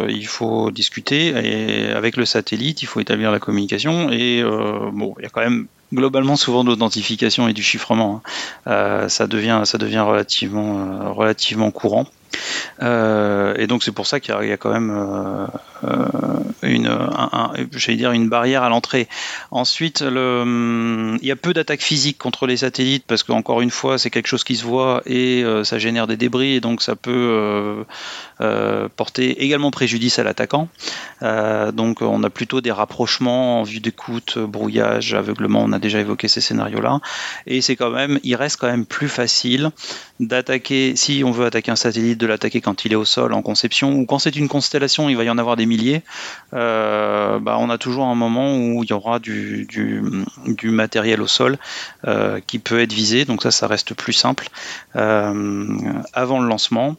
[0.09, 1.33] il faut discuter
[1.93, 5.67] avec le satellite, il faut établir la communication et euh, il y a quand même
[5.93, 8.21] globalement souvent de l'authentification et du chiffrement.
[8.25, 8.29] Hein.
[8.67, 9.61] Euh, ça devient
[9.99, 12.05] relativement courant.
[12.81, 14.91] Et donc c'est pour ça qu'il y, a quand même
[16.63, 16.89] une,
[17.95, 19.07] dire une barrière à l'entrée.
[19.51, 23.97] Ensuite, le, il y a peu d'attaques physiques contre les satellites parce qu'encore une fois,
[23.97, 27.85] c'est quelque chose qui se voit et ça génère des débris et donc ça peut
[28.41, 30.67] euh, porter également préjudice à l'attaquant.
[31.21, 35.99] Euh, donc on a plutôt des rapprochements en vue d'écoute, brouillage, aveuglement, on a déjà
[35.99, 36.99] évoqué ces scénarios-là.
[37.47, 39.71] Et c'est quand même, il reste quand même plus facile
[40.19, 43.41] d'attaquer, si on veut attaquer un satellite, de l'attaquer quand il est au sol en
[43.41, 46.01] conception, ou quand c'est une constellation, il va y en avoir des milliers.
[46.53, 49.67] Euh, bah, on a toujours un moment où il y aura du,
[50.63, 51.57] matériel au sol
[52.47, 54.49] qui peut être visé, donc ça, ça reste plus simple
[54.93, 56.95] avant le lancement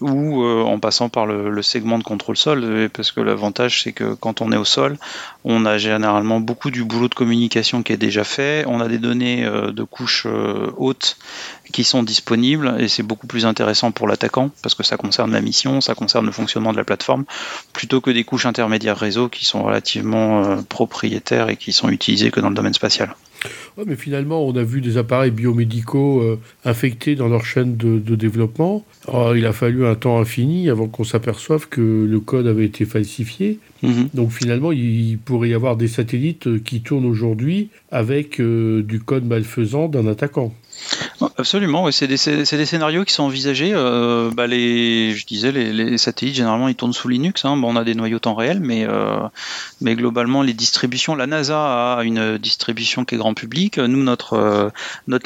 [0.00, 4.14] ou euh, en passant par le, segment de contrôle sol, parce que l'avantage c'est que
[4.14, 4.98] quand on est au sol,
[5.44, 8.98] on a généralement beaucoup du boulot de communication qui est déjà fait, on a des
[8.98, 11.16] données euh, de couches euh, hautes
[11.74, 15.40] qui sont disponibles et c'est beaucoup plus intéressant pour l'attaquant parce que ça concerne la
[15.40, 17.24] mission, ça concerne le fonctionnement de la plateforme,
[17.72, 22.38] plutôt que des couches intermédiaires réseau qui sont relativement propriétaires et qui sont utilisées que
[22.38, 23.16] dans le domaine spatial
[23.86, 28.84] mais finalement, on a vu des appareils biomédicaux euh, infectés dans leur chaîne de, développement.
[29.34, 33.58] il a fallu un temps infini avant qu'on s'aperçoive que le code avait été falsifié.
[33.82, 34.08] Mhm.
[34.14, 39.24] Donc finalement, il pourrait y avoir des satellites qui tournent aujourd'hui avec euh, du code
[39.24, 40.54] malfaisant d'un attaquant.
[41.36, 43.72] Absolument, c'est des, scénarios qui sont envisagés.
[43.72, 47.44] Euh, bah les, je disais, les, satellites, généralement, ils tournent sous Linux.
[47.44, 47.60] Hein.
[47.62, 49.16] On a des noyaux temps réel, mais, euh,
[49.80, 53.78] mais globalement, les distributions, la NASA a une distribution qui est grand public.
[53.78, 54.70] Nous, notre, euh,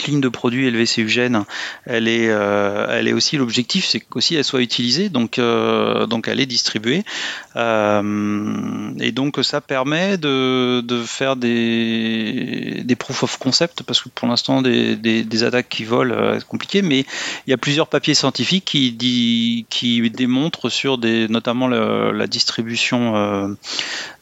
[0.06, 1.44] ligne de produits LVCUGEN,
[1.84, 7.04] elle est, elle aussi, l'objectif, c'est qu'aussi elle soit utilisée, donc, elle est distribuée.
[7.56, 14.28] et donc, ça permet de, de faire des, des proof of concept, parce que pour
[14.28, 17.00] l'instant, des, des, des attaques qui volent, euh, c'est compliqué, mais
[17.46, 23.16] il y a plusieurs papiers scientifiques qui, dit, qui démontrent sur des, notamment la distribution
[23.16, 23.48] euh,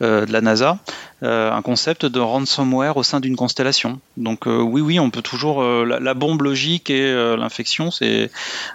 [0.03, 0.79] euh, de la NASA,
[1.23, 4.01] un concept de ransomware au sein d'une constellation.
[4.17, 5.65] Donc oui, oui, on peut toujours...
[5.65, 8.31] La, bombe logique et l'infection, c'est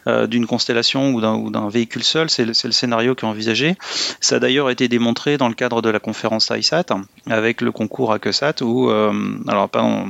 [0.08, 3.76] d'une constellation ou d'un véhicule seul, c'est le, le, scénario qui est envisagé.
[4.20, 6.88] Ça a d'ailleurs été démontré dans le cadre de la conférence ISAT,
[7.30, 8.90] avec le concours ACUSAT, où...
[8.90, 10.08] alors, pardon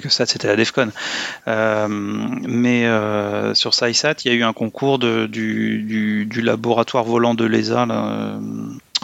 [0.00, 0.90] que ça c'était la DEFCON.
[1.48, 6.40] Euh, mais euh, sur SciSat, il y a eu un concours de, du, du, du,
[6.40, 8.38] laboratoire volant de l'ESA, là,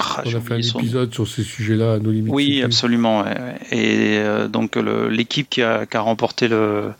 [0.00, 2.32] ah, on a fait un épisode sur ces sujets-là à nos limites.
[2.32, 3.24] Oui, absolument.
[3.70, 6.92] Et euh, donc l'équipe qui a, qui a, remporté le,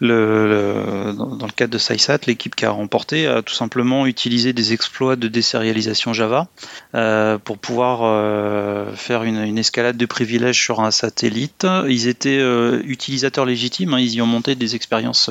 [0.00, 4.72] le, dans le cadre de SciSat, l'équipe qui a remporté a tout simplement utilisé des
[4.72, 6.48] exploits de désérialisation Java
[6.94, 11.66] euh, pour pouvoir euh, faire une, une, escalade de privilèges sur un satellite.
[11.88, 12.42] Ils étaient
[12.84, 13.94] utilisateurs légitimes.
[13.94, 15.30] Hein, ils y ont monté des expériences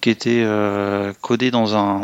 [0.00, 0.46] qui étaient
[1.20, 2.00] codées dans un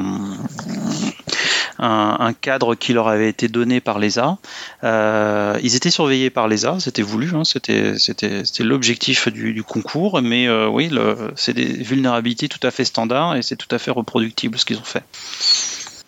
[1.81, 4.39] un, cadre qui leur avait été donné par l'ESA.
[4.85, 7.95] Euh, ils étaient surveillés par l'ESA, c'était voulu, hein, c'était
[8.61, 10.91] l'objectif du, concours, mais euh, oui,
[11.37, 14.79] c'est des vulnérabilités tout à fait standards et c'est tout à fait reproductible ce qu'ils
[14.79, 15.05] ont fait.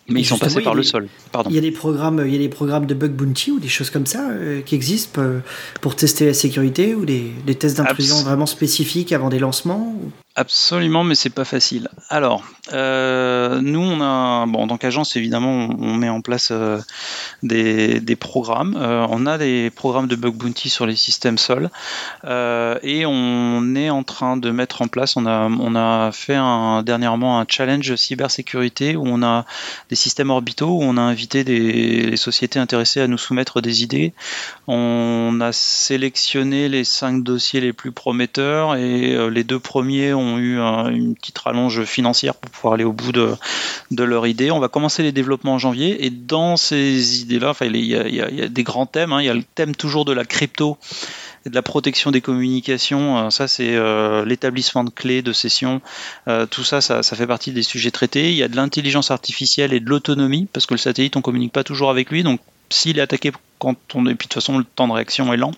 [0.09, 1.07] Mais ils sont passés par le sol.
[1.31, 1.49] Pardon.
[1.49, 3.69] Il y a des programmes, il y a des programmes de bug bounty ou des
[3.69, 5.21] choses comme ça euh, qui existent
[5.81, 9.95] pour, tester la sécurité ou des, tests d'intrusion vraiment spécifiques avant des lancements
[10.35, 11.89] Absolument, mais c'est pas facile.
[12.09, 16.79] Alors, euh, nous, on a, bon, en tant qu'agence, évidemment, on, met en place euh,
[17.43, 18.75] des, des, programmes.
[18.75, 21.69] Euh, on a des programmes de bug bounty sur les systèmes sol,
[22.25, 25.17] et on est en train de mettre en place.
[25.17, 26.39] On a, on a fait
[26.83, 29.45] dernièrement un challenge cybersécurité où on a
[29.89, 33.83] des systèmes orbitaux où on a invité des les sociétés intéressées à nous soumettre des
[33.83, 34.13] idées.
[34.67, 40.37] On a sélectionné les cinq dossiers les plus prometteurs et les deux premiers ont ont
[40.37, 44.51] eu une petite rallonge financière pour pouvoir aller au bout de, leur idée.
[44.51, 48.63] On va commencer les développements en janvier et dans ces idées-là, il, y a, des
[48.63, 49.13] grands thèmes.
[49.13, 49.21] Hein.
[49.21, 50.77] Il y a le thème toujours de la crypto
[51.45, 53.17] et de la protection des communications.
[53.17, 55.81] Euh, ça, c'est euh, l'établissement de clés, de sessions.
[56.27, 58.31] Euh, tout ça, ça, ça, fait partie des sujets traités.
[58.31, 61.51] Il y a de l'intelligence artificielle et de l'autonomie, parce que le satellite, on communique
[61.51, 62.23] pas toujours avec lui.
[62.23, 65.31] Donc, s'il est attaqué quand on et puis de toute façon le temps de réaction
[65.31, 65.51] est lent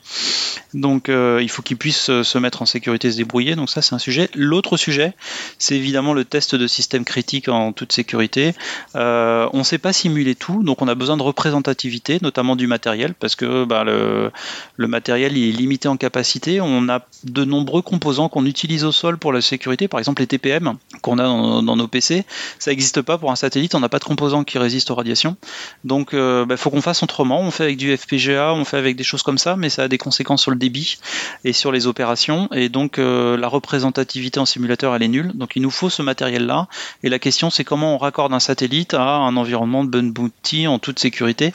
[0.75, 3.55] donc euh, il faut qu'il puisse euh, se mettre en sécurité se débrouiller.
[3.55, 4.29] Donc ça c'est un sujet.
[4.35, 5.13] L'autre sujet
[5.57, 8.53] c'est évidemment le test de système critique en toute sécurité.
[8.95, 12.67] Euh, on ne sait pas simuler tout donc on a besoin de représentativité notamment du
[12.67, 14.31] matériel parce que bah, le,
[14.75, 16.59] le, matériel il est limité en capacité.
[16.59, 20.27] On a de nombreux composants qu'on utilise au sol pour la sécurité par exemple les
[20.27, 22.25] TPM qu'on a dans, nos PC
[22.59, 25.37] ça n'existe pas pour un satellite on n'a pas de composants qui résistent aux radiations.
[25.85, 27.39] Donc il bah, faut qu'on fasse autrement.
[27.39, 29.87] On fait avec du FPGA, on fait avec des choses comme ça, mais ça a
[29.87, 30.57] des conséquences sur le
[31.43, 32.49] et sur les opérations.
[32.53, 35.31] Et donc euh, la représentativité en simulateur, elle est nulle.
[35.33, 36.67] Donc il nous faut ce matériel-là.
[37.03, 40.67] Et la question, c'est comment on raccorde un satellite à un environnement de Bun Bounty
[40.67, 41.53] en toute sécurité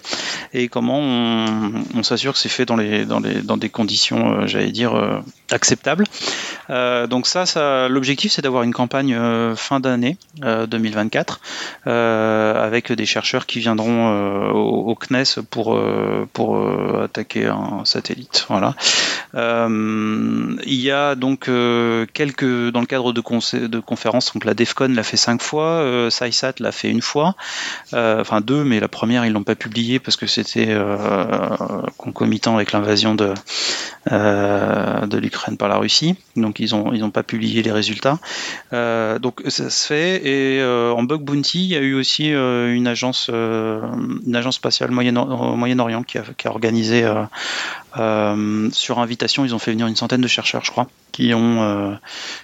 [0.53, 4.47] et comment on, s'assure que c'est fait dans, les, dans, les, dans des conditions, euh,
[4.47, 6.05] j'allais dire, euh, acceptables.
[6.69, 9.19] donc ça, ça l'objectif, c'est d'avoir une campagne
[9.57, 11.41] fin d'année 2024
[11.87, 15.79] avec des chercheurs qui viendront au, au, CNES pour
[16.33, 18.47] pour attaquer un satellite.
[18.49, 18.75] Voilà.
[19.34, 24.88] Euh, il y a donc euh, quelques dans le cadre de, conférences, donc la DEFCON
[24.88, 27.36] l'a fait cinq fois, SciSat l'a fait une fois,
[27.93, 30.76] enfin deux, mais la première ils l'ont pas publié parce que c'était
[31.97, 33.32] concomitant avec l'invasion de
[35.16, 38.18] l'Ukraine par la Russie, donc ils ont ils ont pas publié les résultats.
[38.72, 40.26] donc ça se fait.
[40.26, 46.03] Et en bug bounty il y a eu aussi une agence une agence spatiale Moyen-Orient
[46.03, 47.24] qui a, organisé euh,
[47.99, 51.62] euh, sur invitation, ils ont fait venir une centaine de chercheurs, je crois, qui ont,
[51.62, 51.95] euh,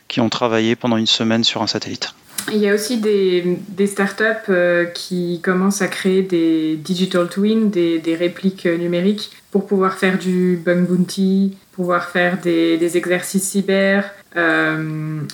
[0.08, 2.14] qui ont travaillé pendant une semaine sur un satellite.
[2.52, 4.52] Il y a aussi des, startups
[4.94, 10.86] qui commencent à créer des digital twins, des, répliques numériques pour pouvoir faire du bug
[10.86, 14.12] bounty, pouvoir faire des, exercices cyber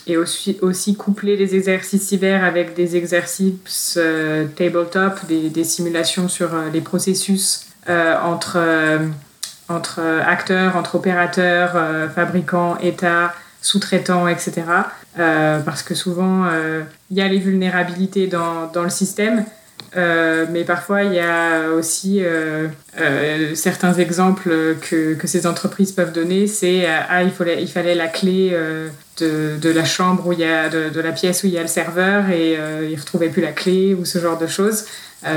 [0.06, 3.98] et aussi, aussi, coupler les exercices cyber avec des exercices
[4.56, 8.98] tabletop, des, simulations sur les processus euh, entre, euh,
[9.72, 14.62] entre acteurs, entre opérateurs, euh, fabricants, États, sous-traitants, etc.
[15.16, 16.46] parce que souvent,
[17.10, 19.44] il y a les vulnérabilités dans, dans le système,
[19.96, 22.68] euh, mais parfois, il y a aussi euh,
[22.98, 26.46] euh, certains exemples que, que, ces entreprises peuvent donner.
[26.46, 28.56] C'est ah, il, fallait, il fallait la clé
[29.18, 31.58] de, de, la chambre où il y a de, de, la pièce où il y
[31.58, 34.86] a le serveur et ils ne retrouvaient plus la clé ou ce genre de choses.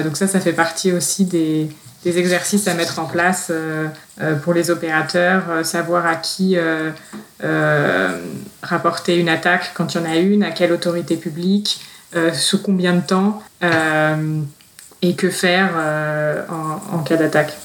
[0.04, 1.68] donc ça, ça fait partie aussi des,
[2.06, 3.52] des exercices à mettre en place
[4.44, 6.58] pour les opérateurs, savoir à qui
[8.62, 11.82] rapporter une attaque quand il y en a une, à quelle autorité publique.
[12.16, 14.40] Euh, sous combien de temps euh,
[15.02, 16.46] et que faire euh,
[16.94, 17.58] en, cas d'attaque.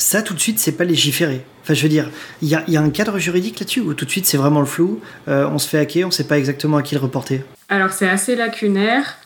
[0.00, 1.44] Ça, tout de suite, c'est pas légiféré.
[1.62, 4.24] Enfin, je veux dire, il y a, un cadre juridique là-dessus ou tout de suite
[4.24, 7.02] c'est vraiment le flou On se fait hacker, on sait pas exactement à qui le
[7.02, 9.18] reporter Alors, c'est assez lacunaire.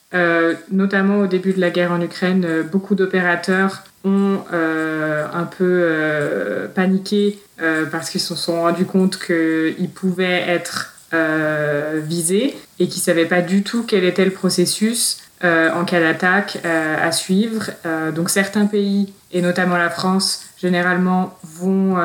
[0.72, 7.38] notamment au début de la guerre en Ukraine, beaucoup d'opérateurs ont un peu paniqué
[7.92, 13.26] parce qu'ils se sont rendus compte qu'ils pouvaient être euh, visés et qui ne savaient
[13.26, 17.70] pas du tout quel était le processus euh, en cas d'attaque euh, à suivre.
[18.14, 21.96] donc certains pays, et notamment la France, généralement vont,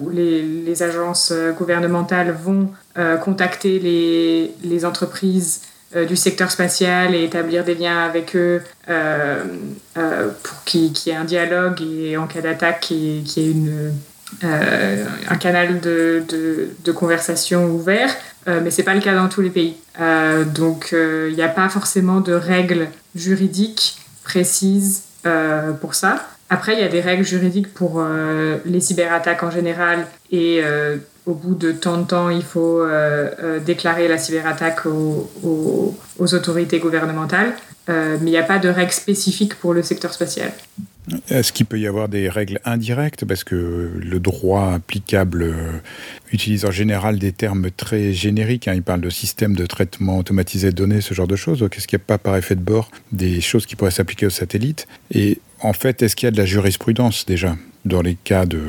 [0.00, 2.70] ou les, agences gouvernementales vont
[3.22, 3.78] contacter
[4.62, 5.62] les, entreprises
[6.08, 8.62] du secteur spatial et établir des liens avec eux
[10.42, 13.54] pour qu'il y ait un dialogue et en cas d'attaque qu'il y ait
[14.42, 18.10] un canal de, conversation ouvert.
[18.48, 19.76] Euh, mais ce n'est pas le cas dans tous les pays.
[20.00, 25.02] Euh, donc il euh, n'y a pas forcément de règles juridiques précises
[25.80, 26.26] pour ça.
[26.50, 28.04] Après, il y a des règles juridiques pour
[28.64, 30.60] les cyberattaques en général et
[31.26, 32.84] au bout de tant de temps, il faut
[33.64, 37.52] déclarer la cyberattaque aux autorités gouvernementales.
[37.90, 40.52] Mais il n'y a pas de règles spécifiques pour le secteur spatial.
[41.28, 43.24] Est-ce qu'il peut y avoir des règles indirectes?
[43.24, 45.72] Parce que le droit applicable euh,
[46.32, 48.68] utilise en général des termes très génériques.
[48.68, 48.74] Hein.
[48.74, 51.60] Il parle de système de traitement automatisé de données, ce genre de choses.
[51.60, 54.26] Donc, est-ce qu'il n'y a pas par effet de bord des choses qui pourraient s'appliquer
[54.26, 54.86] aux satellites?
[55.12, 57.56] Et en fait, est-ce qu'il y a de la jurisprudence déjà?
[57.84, 58.60] Dans les cas de,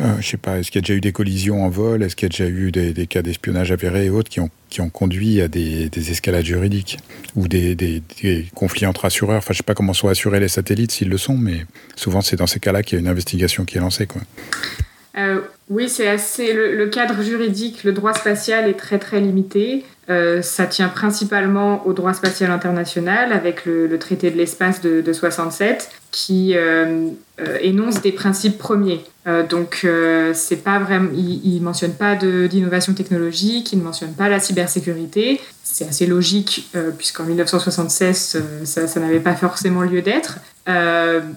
[0.00, 2.16] euh, je sais pas, est-ce qu'il y a déjà eu des collisions en vol, est-ce
[2.16, 4.88] qu'il y a déjà eu des, cas d'espionnage avérés et autres qui ont, qui ont
[4.88, 6.98] conduit à des, escalades juridiques
[7.36, 8.02] ou des, des,
[8.54, 9.38] conflits entre assureurs.
[9.38, 11.66] Enfin, je sais pas comment sont assurés les satellites s'ils le sont, mais
[11.96, 14.08] souvent c'est dans ces cas-là qu'il y a une investigation qui est lancée.
[15.18, 16.52] Euh, oui, c'est assez.
[16.52, 19.84] Le, cadre juridique, le droit spatial est très très limité.
[20.10, 25.12] Euh, ça tient principalement au droit spatial international avec le, traité de l'espace de, de,
[25.12, 27.08] 67 qui euh,
[27.40, 29.02] euh, énonce des principes premiers.
[29.26, 29.86] Euh, donc,
[30.34, 35.40] c'est pas vraiment, il, ne mentionne pas d'innovation technologique, il ne mentionne pas la cybersécurité.
[35.64, 40.38] C'est assez logique puisqu'en 1976, ça, n'avait pas forcément lieu d'être.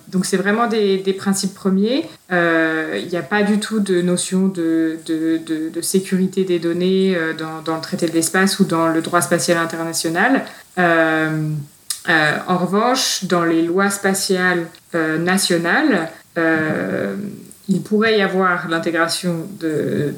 [0.10, 2.06] donc, c'est vraiment des, principes premiers.
[2.32, 5.00] Il n'y a pas du tout de notion de,
[5.82, 10.44] sécurité des données dans, le traité de l'espace ou dans le droit spatial international.
[12.10, 17.16] Euh, en revanche, dans les lois spatiales euh, nationales, euh,
[17.68, 20.14] il pourrait y avoir l'intégration de,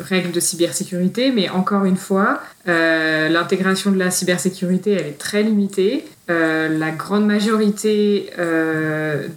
[0.00, 6.04] règles de cybersécurité, mais encore une fois, l'intégration de la cybersécurité, elle est très limitée.
[6.26, 8.30] la grande majorité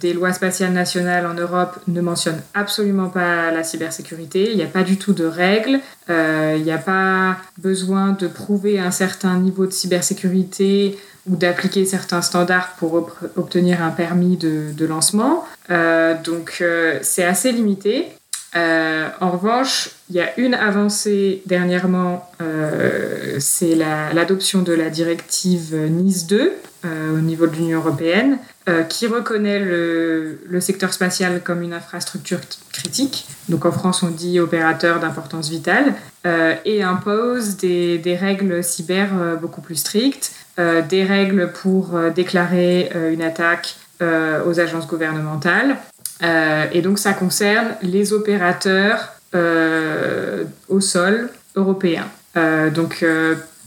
[0.00, 4.50] des lois spatiales nationales en Europe ne mentionnent absolument pas la cybersécurité.
[4.50, 5.78] Il n'y a pas du tout de règles.
[6.08, 10.98] il n'y a pas besoin de prouver un certain niveau de cybersécurité
[11.28, 12.94] ou d'appliquer certains standards pour
[13.36, 15.44] obtenir un permis de, lancement.
[15.70, 18.06] Euh, donc euh, c'est assez limité.
[18.54, 22.30] Euh, en revanche, il y a une avancée dernièrement,
[23.38, 26.52] c'est l'adoption de la directive Nice 2
[26.84, 28.38] au niveau de l'Union européenne,
[28.88, 32.38] qui reconnaît le, le, secteur spatial comme une infrastructure
[32.72, 33.26] critique.
[33.48, 35.94] Donc en France, on dit opérateur d'importance vitale,
[36.64, 40.32] et impose des, des règles cyber beaucoup plus strictes.
[40.58, 43.76] Euh, des règles pour euh, déclarer euh, une attaque
[44.46, 45.78] aux agences gouvernementales.
[46.20, 49.14] et donc ça concerne les opérateurs
[50.68, 52.04] au sol européen.
[52.74, 53.02] donc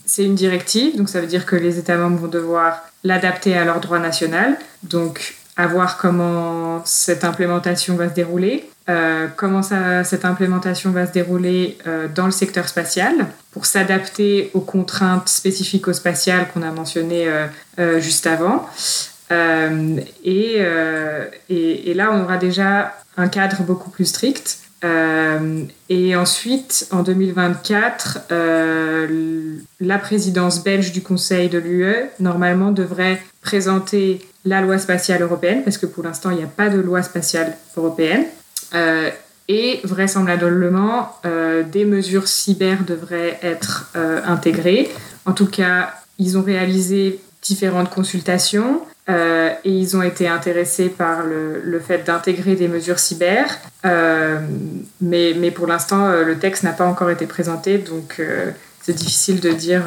[0.05, 3.65] c'est une directive, donc ça veut dire que les États membres vont devoir l'adapter à
[3.65, 4.55] leur droit national.
[4.83, 8.69] Donc à voir comment cette implémentation va se dérouler.
[8.87, 13.13] Euh, comment cette implémentation va se dérouler euh, dans le secteur spatial
[13.51, 17.27] pour s'adapter aux contraintes spécifiques au spatial qu'on a mentionnées
[17.77, 18.69] euh, juste avant.
[20.23, 20.63] Et,
[21.49, 24.59] et, là, on aura déjà un cadre beaucoup plus strict.
[24.83, 28.19] Et ensuite, en 2024,
[29.79, 35.77] la présidence belge du Conseil de l'UE, normalement, devrait présenter la loi spatiale européenne, parce
[35.77, 38.25] que pour l'instant, il n'y a pas de loi spatiale européenne.
[38.73, 39.09] Euh,
[39.47, 41.15] et vraisemblablement,
[41.71, 44.91] des mesures cyber devraient être intégrées.
[45.25, 51.23] En tout cas, ils ont réalisé différentes consultations euh, et ils ont été intéressés par
[51.23, 53.45] le, le fait d'intégrer des mesures cyber.
[53.85, 54.39] Euh,
[55.01, 58.21] mais, mais, pour l'instant, euh, le texte n'a pas encore été présenté, donc
[58.81, 59.83] c'est difficile de dire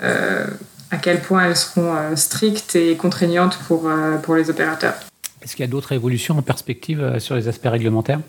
[0.00, 3.90] à quel point elles seront strictes et contraignantes pour,
[4.22, 4.94] pour les opérateurs.
[5.42, 8.20] Est-ce qu'il y a d'autres évolutions en perspective sur les aspects réglementaires?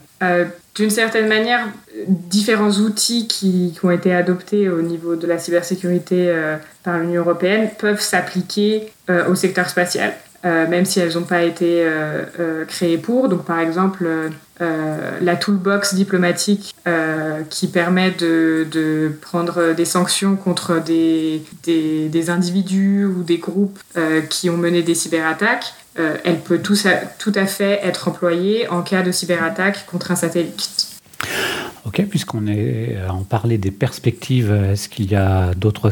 [0.76, 1.68] D'une certaine manière,
[2.08, 6.34] différents outils qui, ont été adoptés au niveau de la cybersécurité
[6.84, 8.92] par l'Union européenne peuvent s'appliquer
[9.28, 10.14] au secteur spatial.
[10.44, 13.30] Euh, même si elles n'ont pas été euh, euh, créées pour.
[13.30, 14.06] Donc, par exemple,
[14.60, 16.76] la toolbox diplomatique
[17.50, 23.80] qui permet de, prendre des sanctions contre des, des individus ou des groupes
[24.30, 26.78] qui ont mené des cyberattaques, elle peut tout,
[27.20, 30.88] tout à fait être employée en cas de cyberattaque contre un satellite.
[31.86, 35.90] Ok, puisqu'on est en parlait des perspectives, est-ce qu'il y a d'autres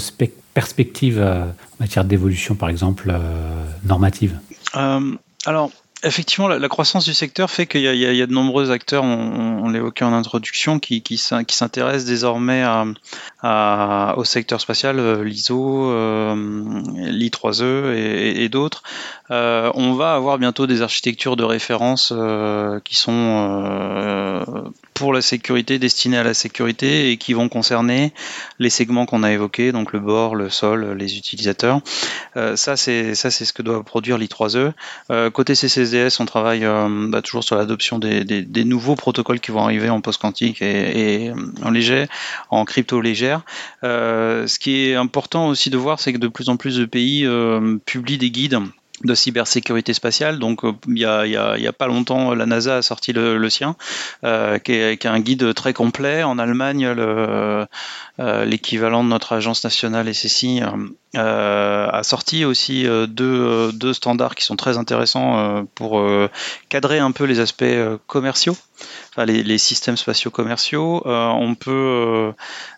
[0.53, 3.13] perspectives en matière d'évolution, par exemple,
[3.83, 4.37] normative?
[4.75, 5.71] Euh, alors,
[6.01, 10.13] Effectivement, la, croissance du secteur fait qu'il y, a de nombreux acteurs, on, l'évoquait en
[10.13, 12.63] introduction, qui, s'intéressent désormais
[13.43, 16.35] au secteur spatial, euh, l'ISO, euh,
[16.95, 18.83] l'I3E et, d'autres.
[19.29, 22.13] on va avoir bientôt des architectures de référence
[22.85, 24.45] qui sont
[24.99, 28.11] pour la sécurité, destinées à la sécurité et qui vont concerner
[28.59, 31.79] les segments qu'on a évoqués, donc le bord, le sol, les utilisateurs.
[32.35, 34.73] Euh, ça, c'est ce que doit produire l'I3E.
[35.09, 35.55] Euh, côté
[36.19, 40.61] On travaille euh, bah, toujours sur l'adoption des, nouveaux protocoles qui vont arriver en post-quantique
[40.61, 41.33] et, et,
[41.63, 42.07] en léger,
[42.49, 43.41] en crypto légère.
[43.83, 47.27] ce qui est important aussi de voir, c'est que de plus en plus de pays
[47.85, 48.59] publient des guides
[49.03, 50.39] de cybersécurité spatiale.
[50.39, 53.75] Donc, euh, il y, a, pas longtemps, la NASA a sorti le, sien,
[54.23, 56.23] euh, qui, est, un guide très complet.
[56.23, 57.65] En Allemagne, le,
[58.19, 60.61] euh, l'équivalent de notre agence nationale SSI
[61.15, 66.01] a sorti aussi deux, standards qui sont très intéressants pour
[66.69, 67.63] cadrer un peu les aspects
[68.07, 68.55] commerciaux
[69.25, 71.03] les, systèmes spatiaux commerciaux.
[71.05, 72.31] Euh, on peut euh,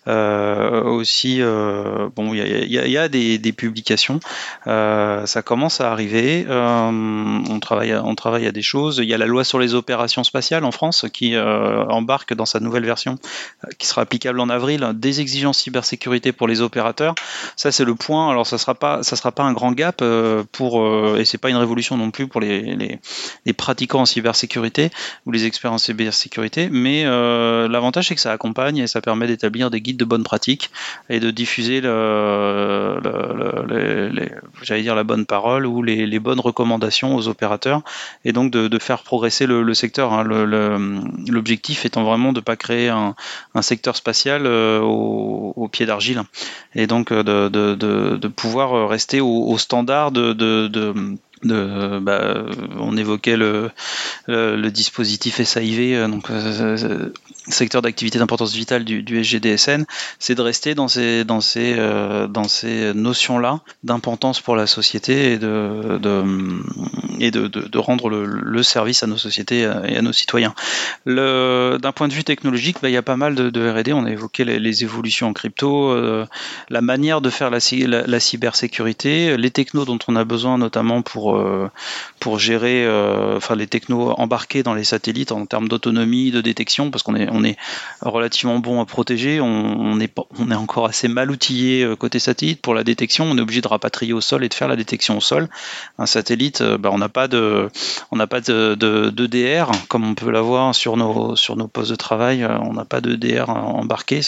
[0.07, 4.19] euh, aussi, bon, il y a, des, publications,
[4.65, 6.45] ça commence à arriver.
[6.49, 8.99] on travaille, on travaille à des choses.
[9.01, 12.59] Il y a la loi sur les opérations spatiales en France qui embarque dans sa
[12.59, 13.17] nouvelle version,
[13.77, 17.15] qui sera applicable en avril, des exigences cybersécurité pour les opérateurs.
[17.55, 18.29] Ça, c'est le point.
[18.29, 20.03] Alors, ça sera pas, ça sera pas un grand gap
[20.51, 22.99] pour, et c'est pas une révolution non plus pour les, les,
[23.45, 24.89] les pratiquants en cybersécurité
[25.25, 29.69] ou les en cybersécurité mais euh, l'avantage c'est que ça accompagne et ça permet d'établir
[29.69, 30.71] des guides de bonne pratique
[31.09, 31.81] et de diffuser
[34.61, 37.81] j'allais dire la bonne parole ou les, bonnes recommandations aux opérateurs
[38.25, 40.13] et donc de, faire progresser le, secteur.
[40.13, 40.23] Hein.
[40.23, 43.15] L'objectif étant vraiment de ne pas créer un,
[43.61, 46.23] secteur spatial euh, au, pied d'argile
[46.75, 50.33] et donc euh, de, pouvoir rester au, au standard de
[51.43, 52.45] bah,
[52.79, 53.71] on évoquait le,
[54.69, 57.13] dispositif SAIV, euh, donc euh, euh,
[57.47, 59.85] secteur d'activité d'importance vitale du, SGDSN,
[60.19, 61.75] c'est de rester dans ces, dans ces,
[62.29, 65.99] dans ces notions-là d'importance pour la société et de,
[67.19, 70.53] et de, de, rendre le, service à nos sociétés et à nos citoyens.
[71.05, 73.93] D'un point de vue technologique, bah, il y a pas mal de, R&D.
[73.93, 75.95] On a évoqué les, les évolutions en crypto,
[76.69, 81.01] la manière de faire la, la, la cybersécurité, les technos dont on a besoin notamment
[81.01, 81.69] pour euh,
[82.19, 86.91] pour, gérer euh, enfin, les technos embarqués dans les satellites en termes d'autonomie, de détection,
[86.91, 87.57] parce qu'on est,
[88.01, 89.41] relativement bon à protéger.
[89.41, 90.11] On, est,
[90.55, 93.25] encore assez mal outillé euh, côté satellite pour la détection.
[93.25, 95.49] On est obligé de rapatrier au sol et de faire la détection au sol.
[95.97, 97.69] Un satellite, bah, on n'a pas de,
[99.27, 101.35] DR comme on peut l'avoir sur nos,
[101.67, 102.45] postes de travail.
[102.45, 104.21] On n'a pas de DR embarqué.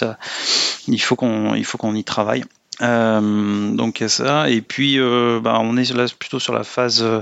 [0.88, 2.44] Il faut qu'on y travaille.
[2.84, 4.50] Euh, donc il y a ça.
[4.50, 7.22] Et puis euh, bah, on est plutôt sur la phase euh,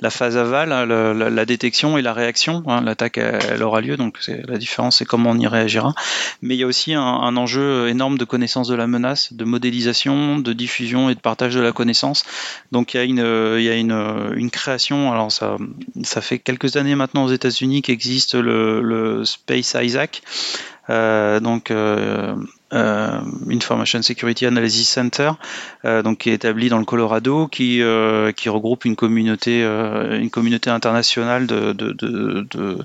[0.00, 2.80] la phase aval hein, la, détection et la réaction hein.
[2.80, 5.94] l'attaque elle, aura lieu donc la différence c'est comment on y réagira.
[6.40, 10.38] Mais il y a aussi un, enjeu énorme de connaissance de la menace de modélisation
[10.38, 12.24] de diffusion et de partage de la connaissance.
[12.70, 15.12] Donc il y a une création.
[15.12, 20.22] Alors ça fait quelques années maintenant aux États-Unis qu'existe le, le Space Isaac.
[20.88, 21.70] Donc
[22.72, 23.20] euh,
[23.50, 25.32] Information Security Analysis Center,
[25.84, 30.30] euh, donc qui est établi dans le Colorado, qui, euh, qui regroupe une communauté, une
[30.30, 32.84] communauté internationale de, de,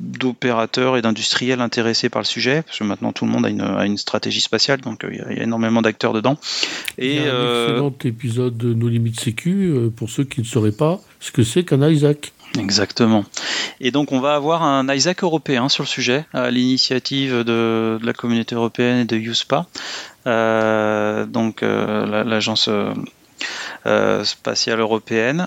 [0.00, 3.60] d'opérateurs et d'industriels intéressés par le sujet, parce que maintenant tout le monde a une,
[3.60, 6.38] a une stratégie spatiale, donc il y, a énormément d'acteurs dedans.
[6.98, 10.46] Et il y a un excellent épisode de Nos Limites Sécu, pour ceux qui ne
[10.46, 12.32] sauraient pas ce que c'est qu'un Isaac.
[12.58, 13.24] Exactement.
[13.80, 18.12] Et donc on va avoir un Isaac européen sur le sujet, à l'initiative de, la
[18.12, 19.66] communauté européenne et de USPA,
[20.26, 25.46] euh, donc euh, l'agence euh, spatiale européenne,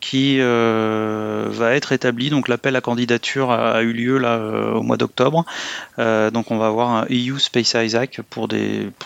[0.00, 2.30] qui va être établie.
[2.30, 4.38] Donc l'appel à candidature a, eu lieu là
[4.74, 5.44] au mois d'octobre.
[5.98, 8.48] donc on va avoir un EU Space Isaac pour,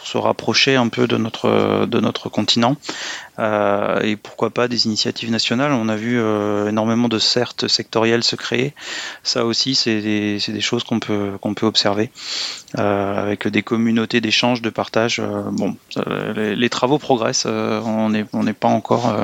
[0.02, 2.76] se rapprocher un peu de notre continent.
[3.38, 5.72] Euh, et pourquoi pas des initiatives nationales.
[5.72, 8.72] On a vu euh, énormément de certes sectorielles se créer.
[9.22, 12.10] Ça aussi, c'est des, des, choses qu'on peut, qu'on peut observer
[12.78, 15.20] euh, avec des communautés d'échange, de partage.
[15.52, 15.76] bon,
[16.36, 17.46] les, travaux progressent.
[17.46, 19.14] on n'est on n'est pas encore.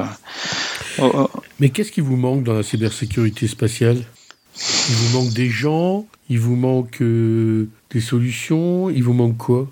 [0.99, 1.31] Oh, oh.
[1.59, 3.99] Mais qu'est-ce qui vous manque dans la cybersécurité spatiale?
[4.57, 9.69] Il vous manque des gens Il vous manque des solutions Il vous manque quoi?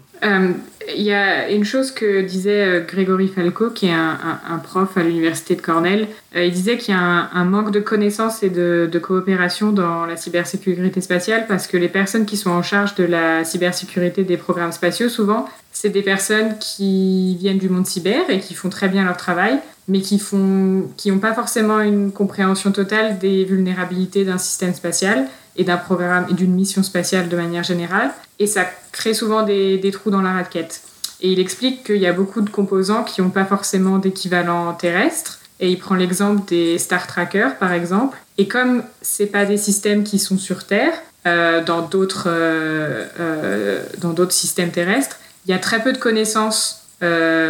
[0.97, 5.03] Il y a une chose que disait euh, Grégory Falco, qui est un, prof à
[5.03, 6.07] l'université de Cornell.
[6.37, 10.17] Euh, il disait qu'il y a un, manque de connaissances et de, coopération dans la
[10.17, 14.73] cybersécurité spatiale parce que les personnes qui sont en charge de la cybersécurité des programmes
[14.73, 19.05] spatiaux, souvent, c'est des personnes qui viennent du monde cyber et qui font très bien
[19.05, 24.75] leur travail, mais qui n'ont qui pas forcément une compréhension totale des vulnérabilités d'un système
[24.75, 25.27] spatial
[25.57, 28.11] et d'un programme et d'une mission spatiale de manière générale.
[28.39, 30.83] Et ça crée souvent des, des trous dans la raquette.
[31.21, 35.39] Et il explique qu'il y a beaucoup de composants qui n'ont pas forcément d'équivalent terrestre.
[35.61, 38.17] Et il prend l'exemple des Star Trackers, par exemple.
[38.39, 40.95] Et comme ce pas des systèmes qui sont sur Terre,
[41.27, 45.99] euh, dans d'autres euh, euh, dans d'autres systèmes terrestres, il y a très peu de
[45.99, 46.79] connaissances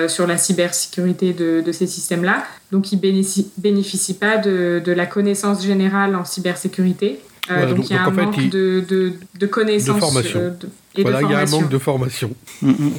[0.08, 2.44] sur la cybersécurité de, de ces systèmes-là.
[2.70, 7.18] Donc, ils bénéficient, bénéficient, pas de, de, la connaissance générale en cybersécurité.
[7.50, 9.96] Euh, donc, il y a un manque de, de, de, connaissances.
[9.96, 10.40] De formation.
[10.40, 10.52] Euh,
[10.96, 12.30] et voilà, il y a un manque de formation.
[12.62, 12.92] Mm, mm.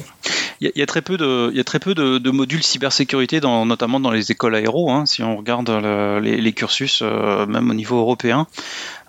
[0.62, 3.66] Il y, a très peu de, il y a très peu de, modules cybersécurité, dans,
[3.66, 4.92] notamment dans les écoles aéro.
[4.92, 5.68] Hein, si on regarde
[6.22, 8.46] les, cursus, euh, même au niveau européen,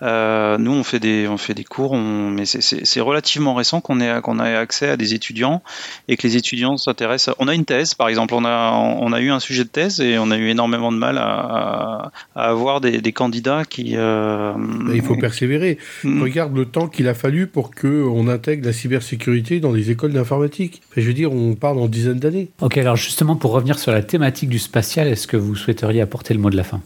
[0.01, 4.22] euh, nous, on fait des, on fait des cours, mais c'est relativement récent qu'on ait,
[4.22, 5.62] qu'on ait accès à des étudiants
[6.08, 7.36] et que les étudiants s'intéressent.
[7.39, 10.01] On a une thèse, par exemple, on a, on a eu un sujet de thèse
[10.01, 13.93] et on a eu énormément de mal à, avoir des, candidats qui.
[13.95, 14.54] Euh,
[14.93, 15.78] il faut persévérer.
[16.04, 16.22] Hmm.
[16.22, 20.82] Regarde le temps qu'il a fallu pour qu'on intègre la cybersécurité dans les écoles d'informatique.
[20.97, 22.50] Je veux dire, on parle en dizaines d'années.
[22.62, 26.34] Ok, alors justement, pour revenir sur la thématique du spatial, est-ce que vous souhaiteriez apporter
[26.34, 26.82] le mot de la fin?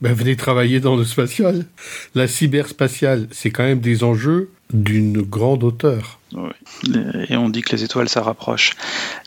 [0.00, 1.64] Ben, venez travailler dans le spatial.
[2.14, 6.20] La cyberspatiale, c'est quand même des enjeux d'une grande hauteur.
[6.34, 6.50] Oui.
[7.28, 8.74] Et on dit que les étoiles, ça rapproche.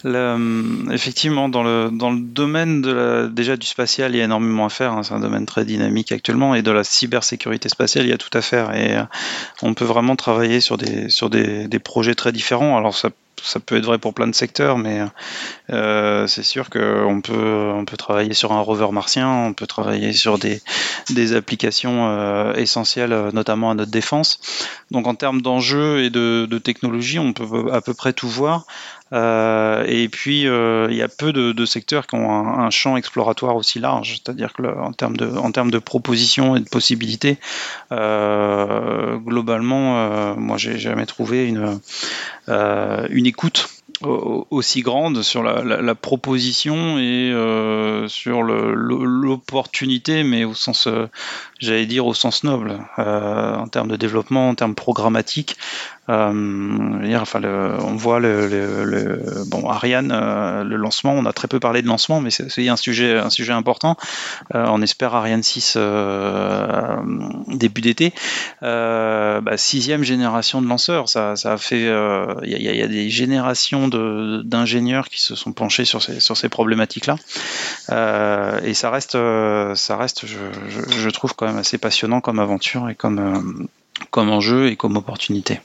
[0.05, 4.65] effectivement, dans le, dans le domaine de la, déjà du spatial, il y a énormément
[4.65, 4.93] à faire.
[4.93, 5.03] Hein.
[5.03, 6.55] C'est un domaine très dynamique actuellement.
[6.55, 8.73] Et de la cybersécurité spatiale, il y a tout à faire.
[8.73, 9.03] Et euh,
[9.61, 12.77] on peut vraiment travailler sur des, sur des, des projets très différents.
[12.77, 13.09] Alors, ça
[13.43, 15.01] ça peut être vrai pour plein de secteurs, mais
[15.69, 20.13] euh, c'est sûr qu'on peut, on peut travailler sur un rover martien, on peut travailler
[20.13, 20.61] sur des,
[21.09, 24.39] des applications euh, essentielles, notamment à notre défense.
[24.91, 28.65] Donc en termes d'enjeux et de, de technologie, on peut à peu près tout voir.
[29.13, 33.55] Euh, et puis, euh, il y a peu de, secteurs qui ont un, champ exploratoire
[33.55, 37.37] aussi large, c'est-à-dire que en termes de, propositions et de possibilités,
[37.91, 41.47] euh, globalement, moi, j'ai jamais trouvé
[42.47, 43.67] une écoute
[44.03, 47.33] aussi grande sur la, proposition et
[48.07, 50.87] sur l'opportunité, mais au sens,
[51.61, 55.57] j'allais dire au sens noble, en termes de développement, en termes programmatiques,
[56.11, 61.13] euh, on voit le, bon Ariane, euh, le lancement.
[61.13, 63.95] On a très peu parlé de lancement, mais c'est un sujet, un sujet important.
[64.55, 65.77] Euh, on espère Ariane 6
[67.47, 68.13] début d'été.
[68.61, 71.81] Bah, sixième génération de lanceurs, ça, ça a fait.
[72.43, 77.15] Il y, a des générations d'ingénieurs qui se sont penchés sur ces, sur ces problématiques-là,
[78.63, 79.17] et ça reste,
[79.75, 80.37] ça reste, je,
[80.69, 83.67] je, je, trouve quand même assez passionnant comme aventure et comme
[84.09, 85.61] comme enjeu et comme opportunité.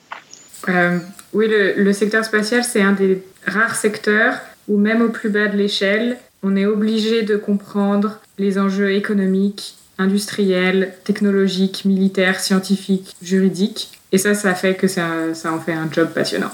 [0.68, 0.98] Euh,
[1.32, 4.34] oui, le, secteur spatial, c'est un des rares secteurs
[4.68, 9.76] où même au plus bas de l'échelle, on est obligé de comprendre les enjeux économiques,
[9.98, 13.90] industriels, technologiques, militaires, scientifiques, juridiques.
[14.12, 16.50] Et ça, ça fait que ça, ça en fait un job passionnant.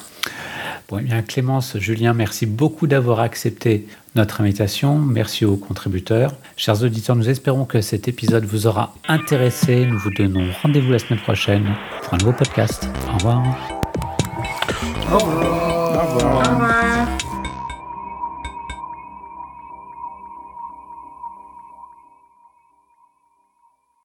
[0.88, 4.98] Bon, eh bien, Clémence, Julien, merci beaucoup d'avoir accepté notre invitation.
[4.98, 6.32] Merci aux contributeurs.
[6.56, 9.86] Chers auditeurs, nous espérons que cet épisode vous aura intéressé.
[9.86, 12.88] Nous vous donnons rendez-vous la semaine prochaine pour un nouveau podcast.
[13.12, 13.42] Au revoir.
[15.12, 16.24] Au revoir.
[16.24, 16.71] Au revoir.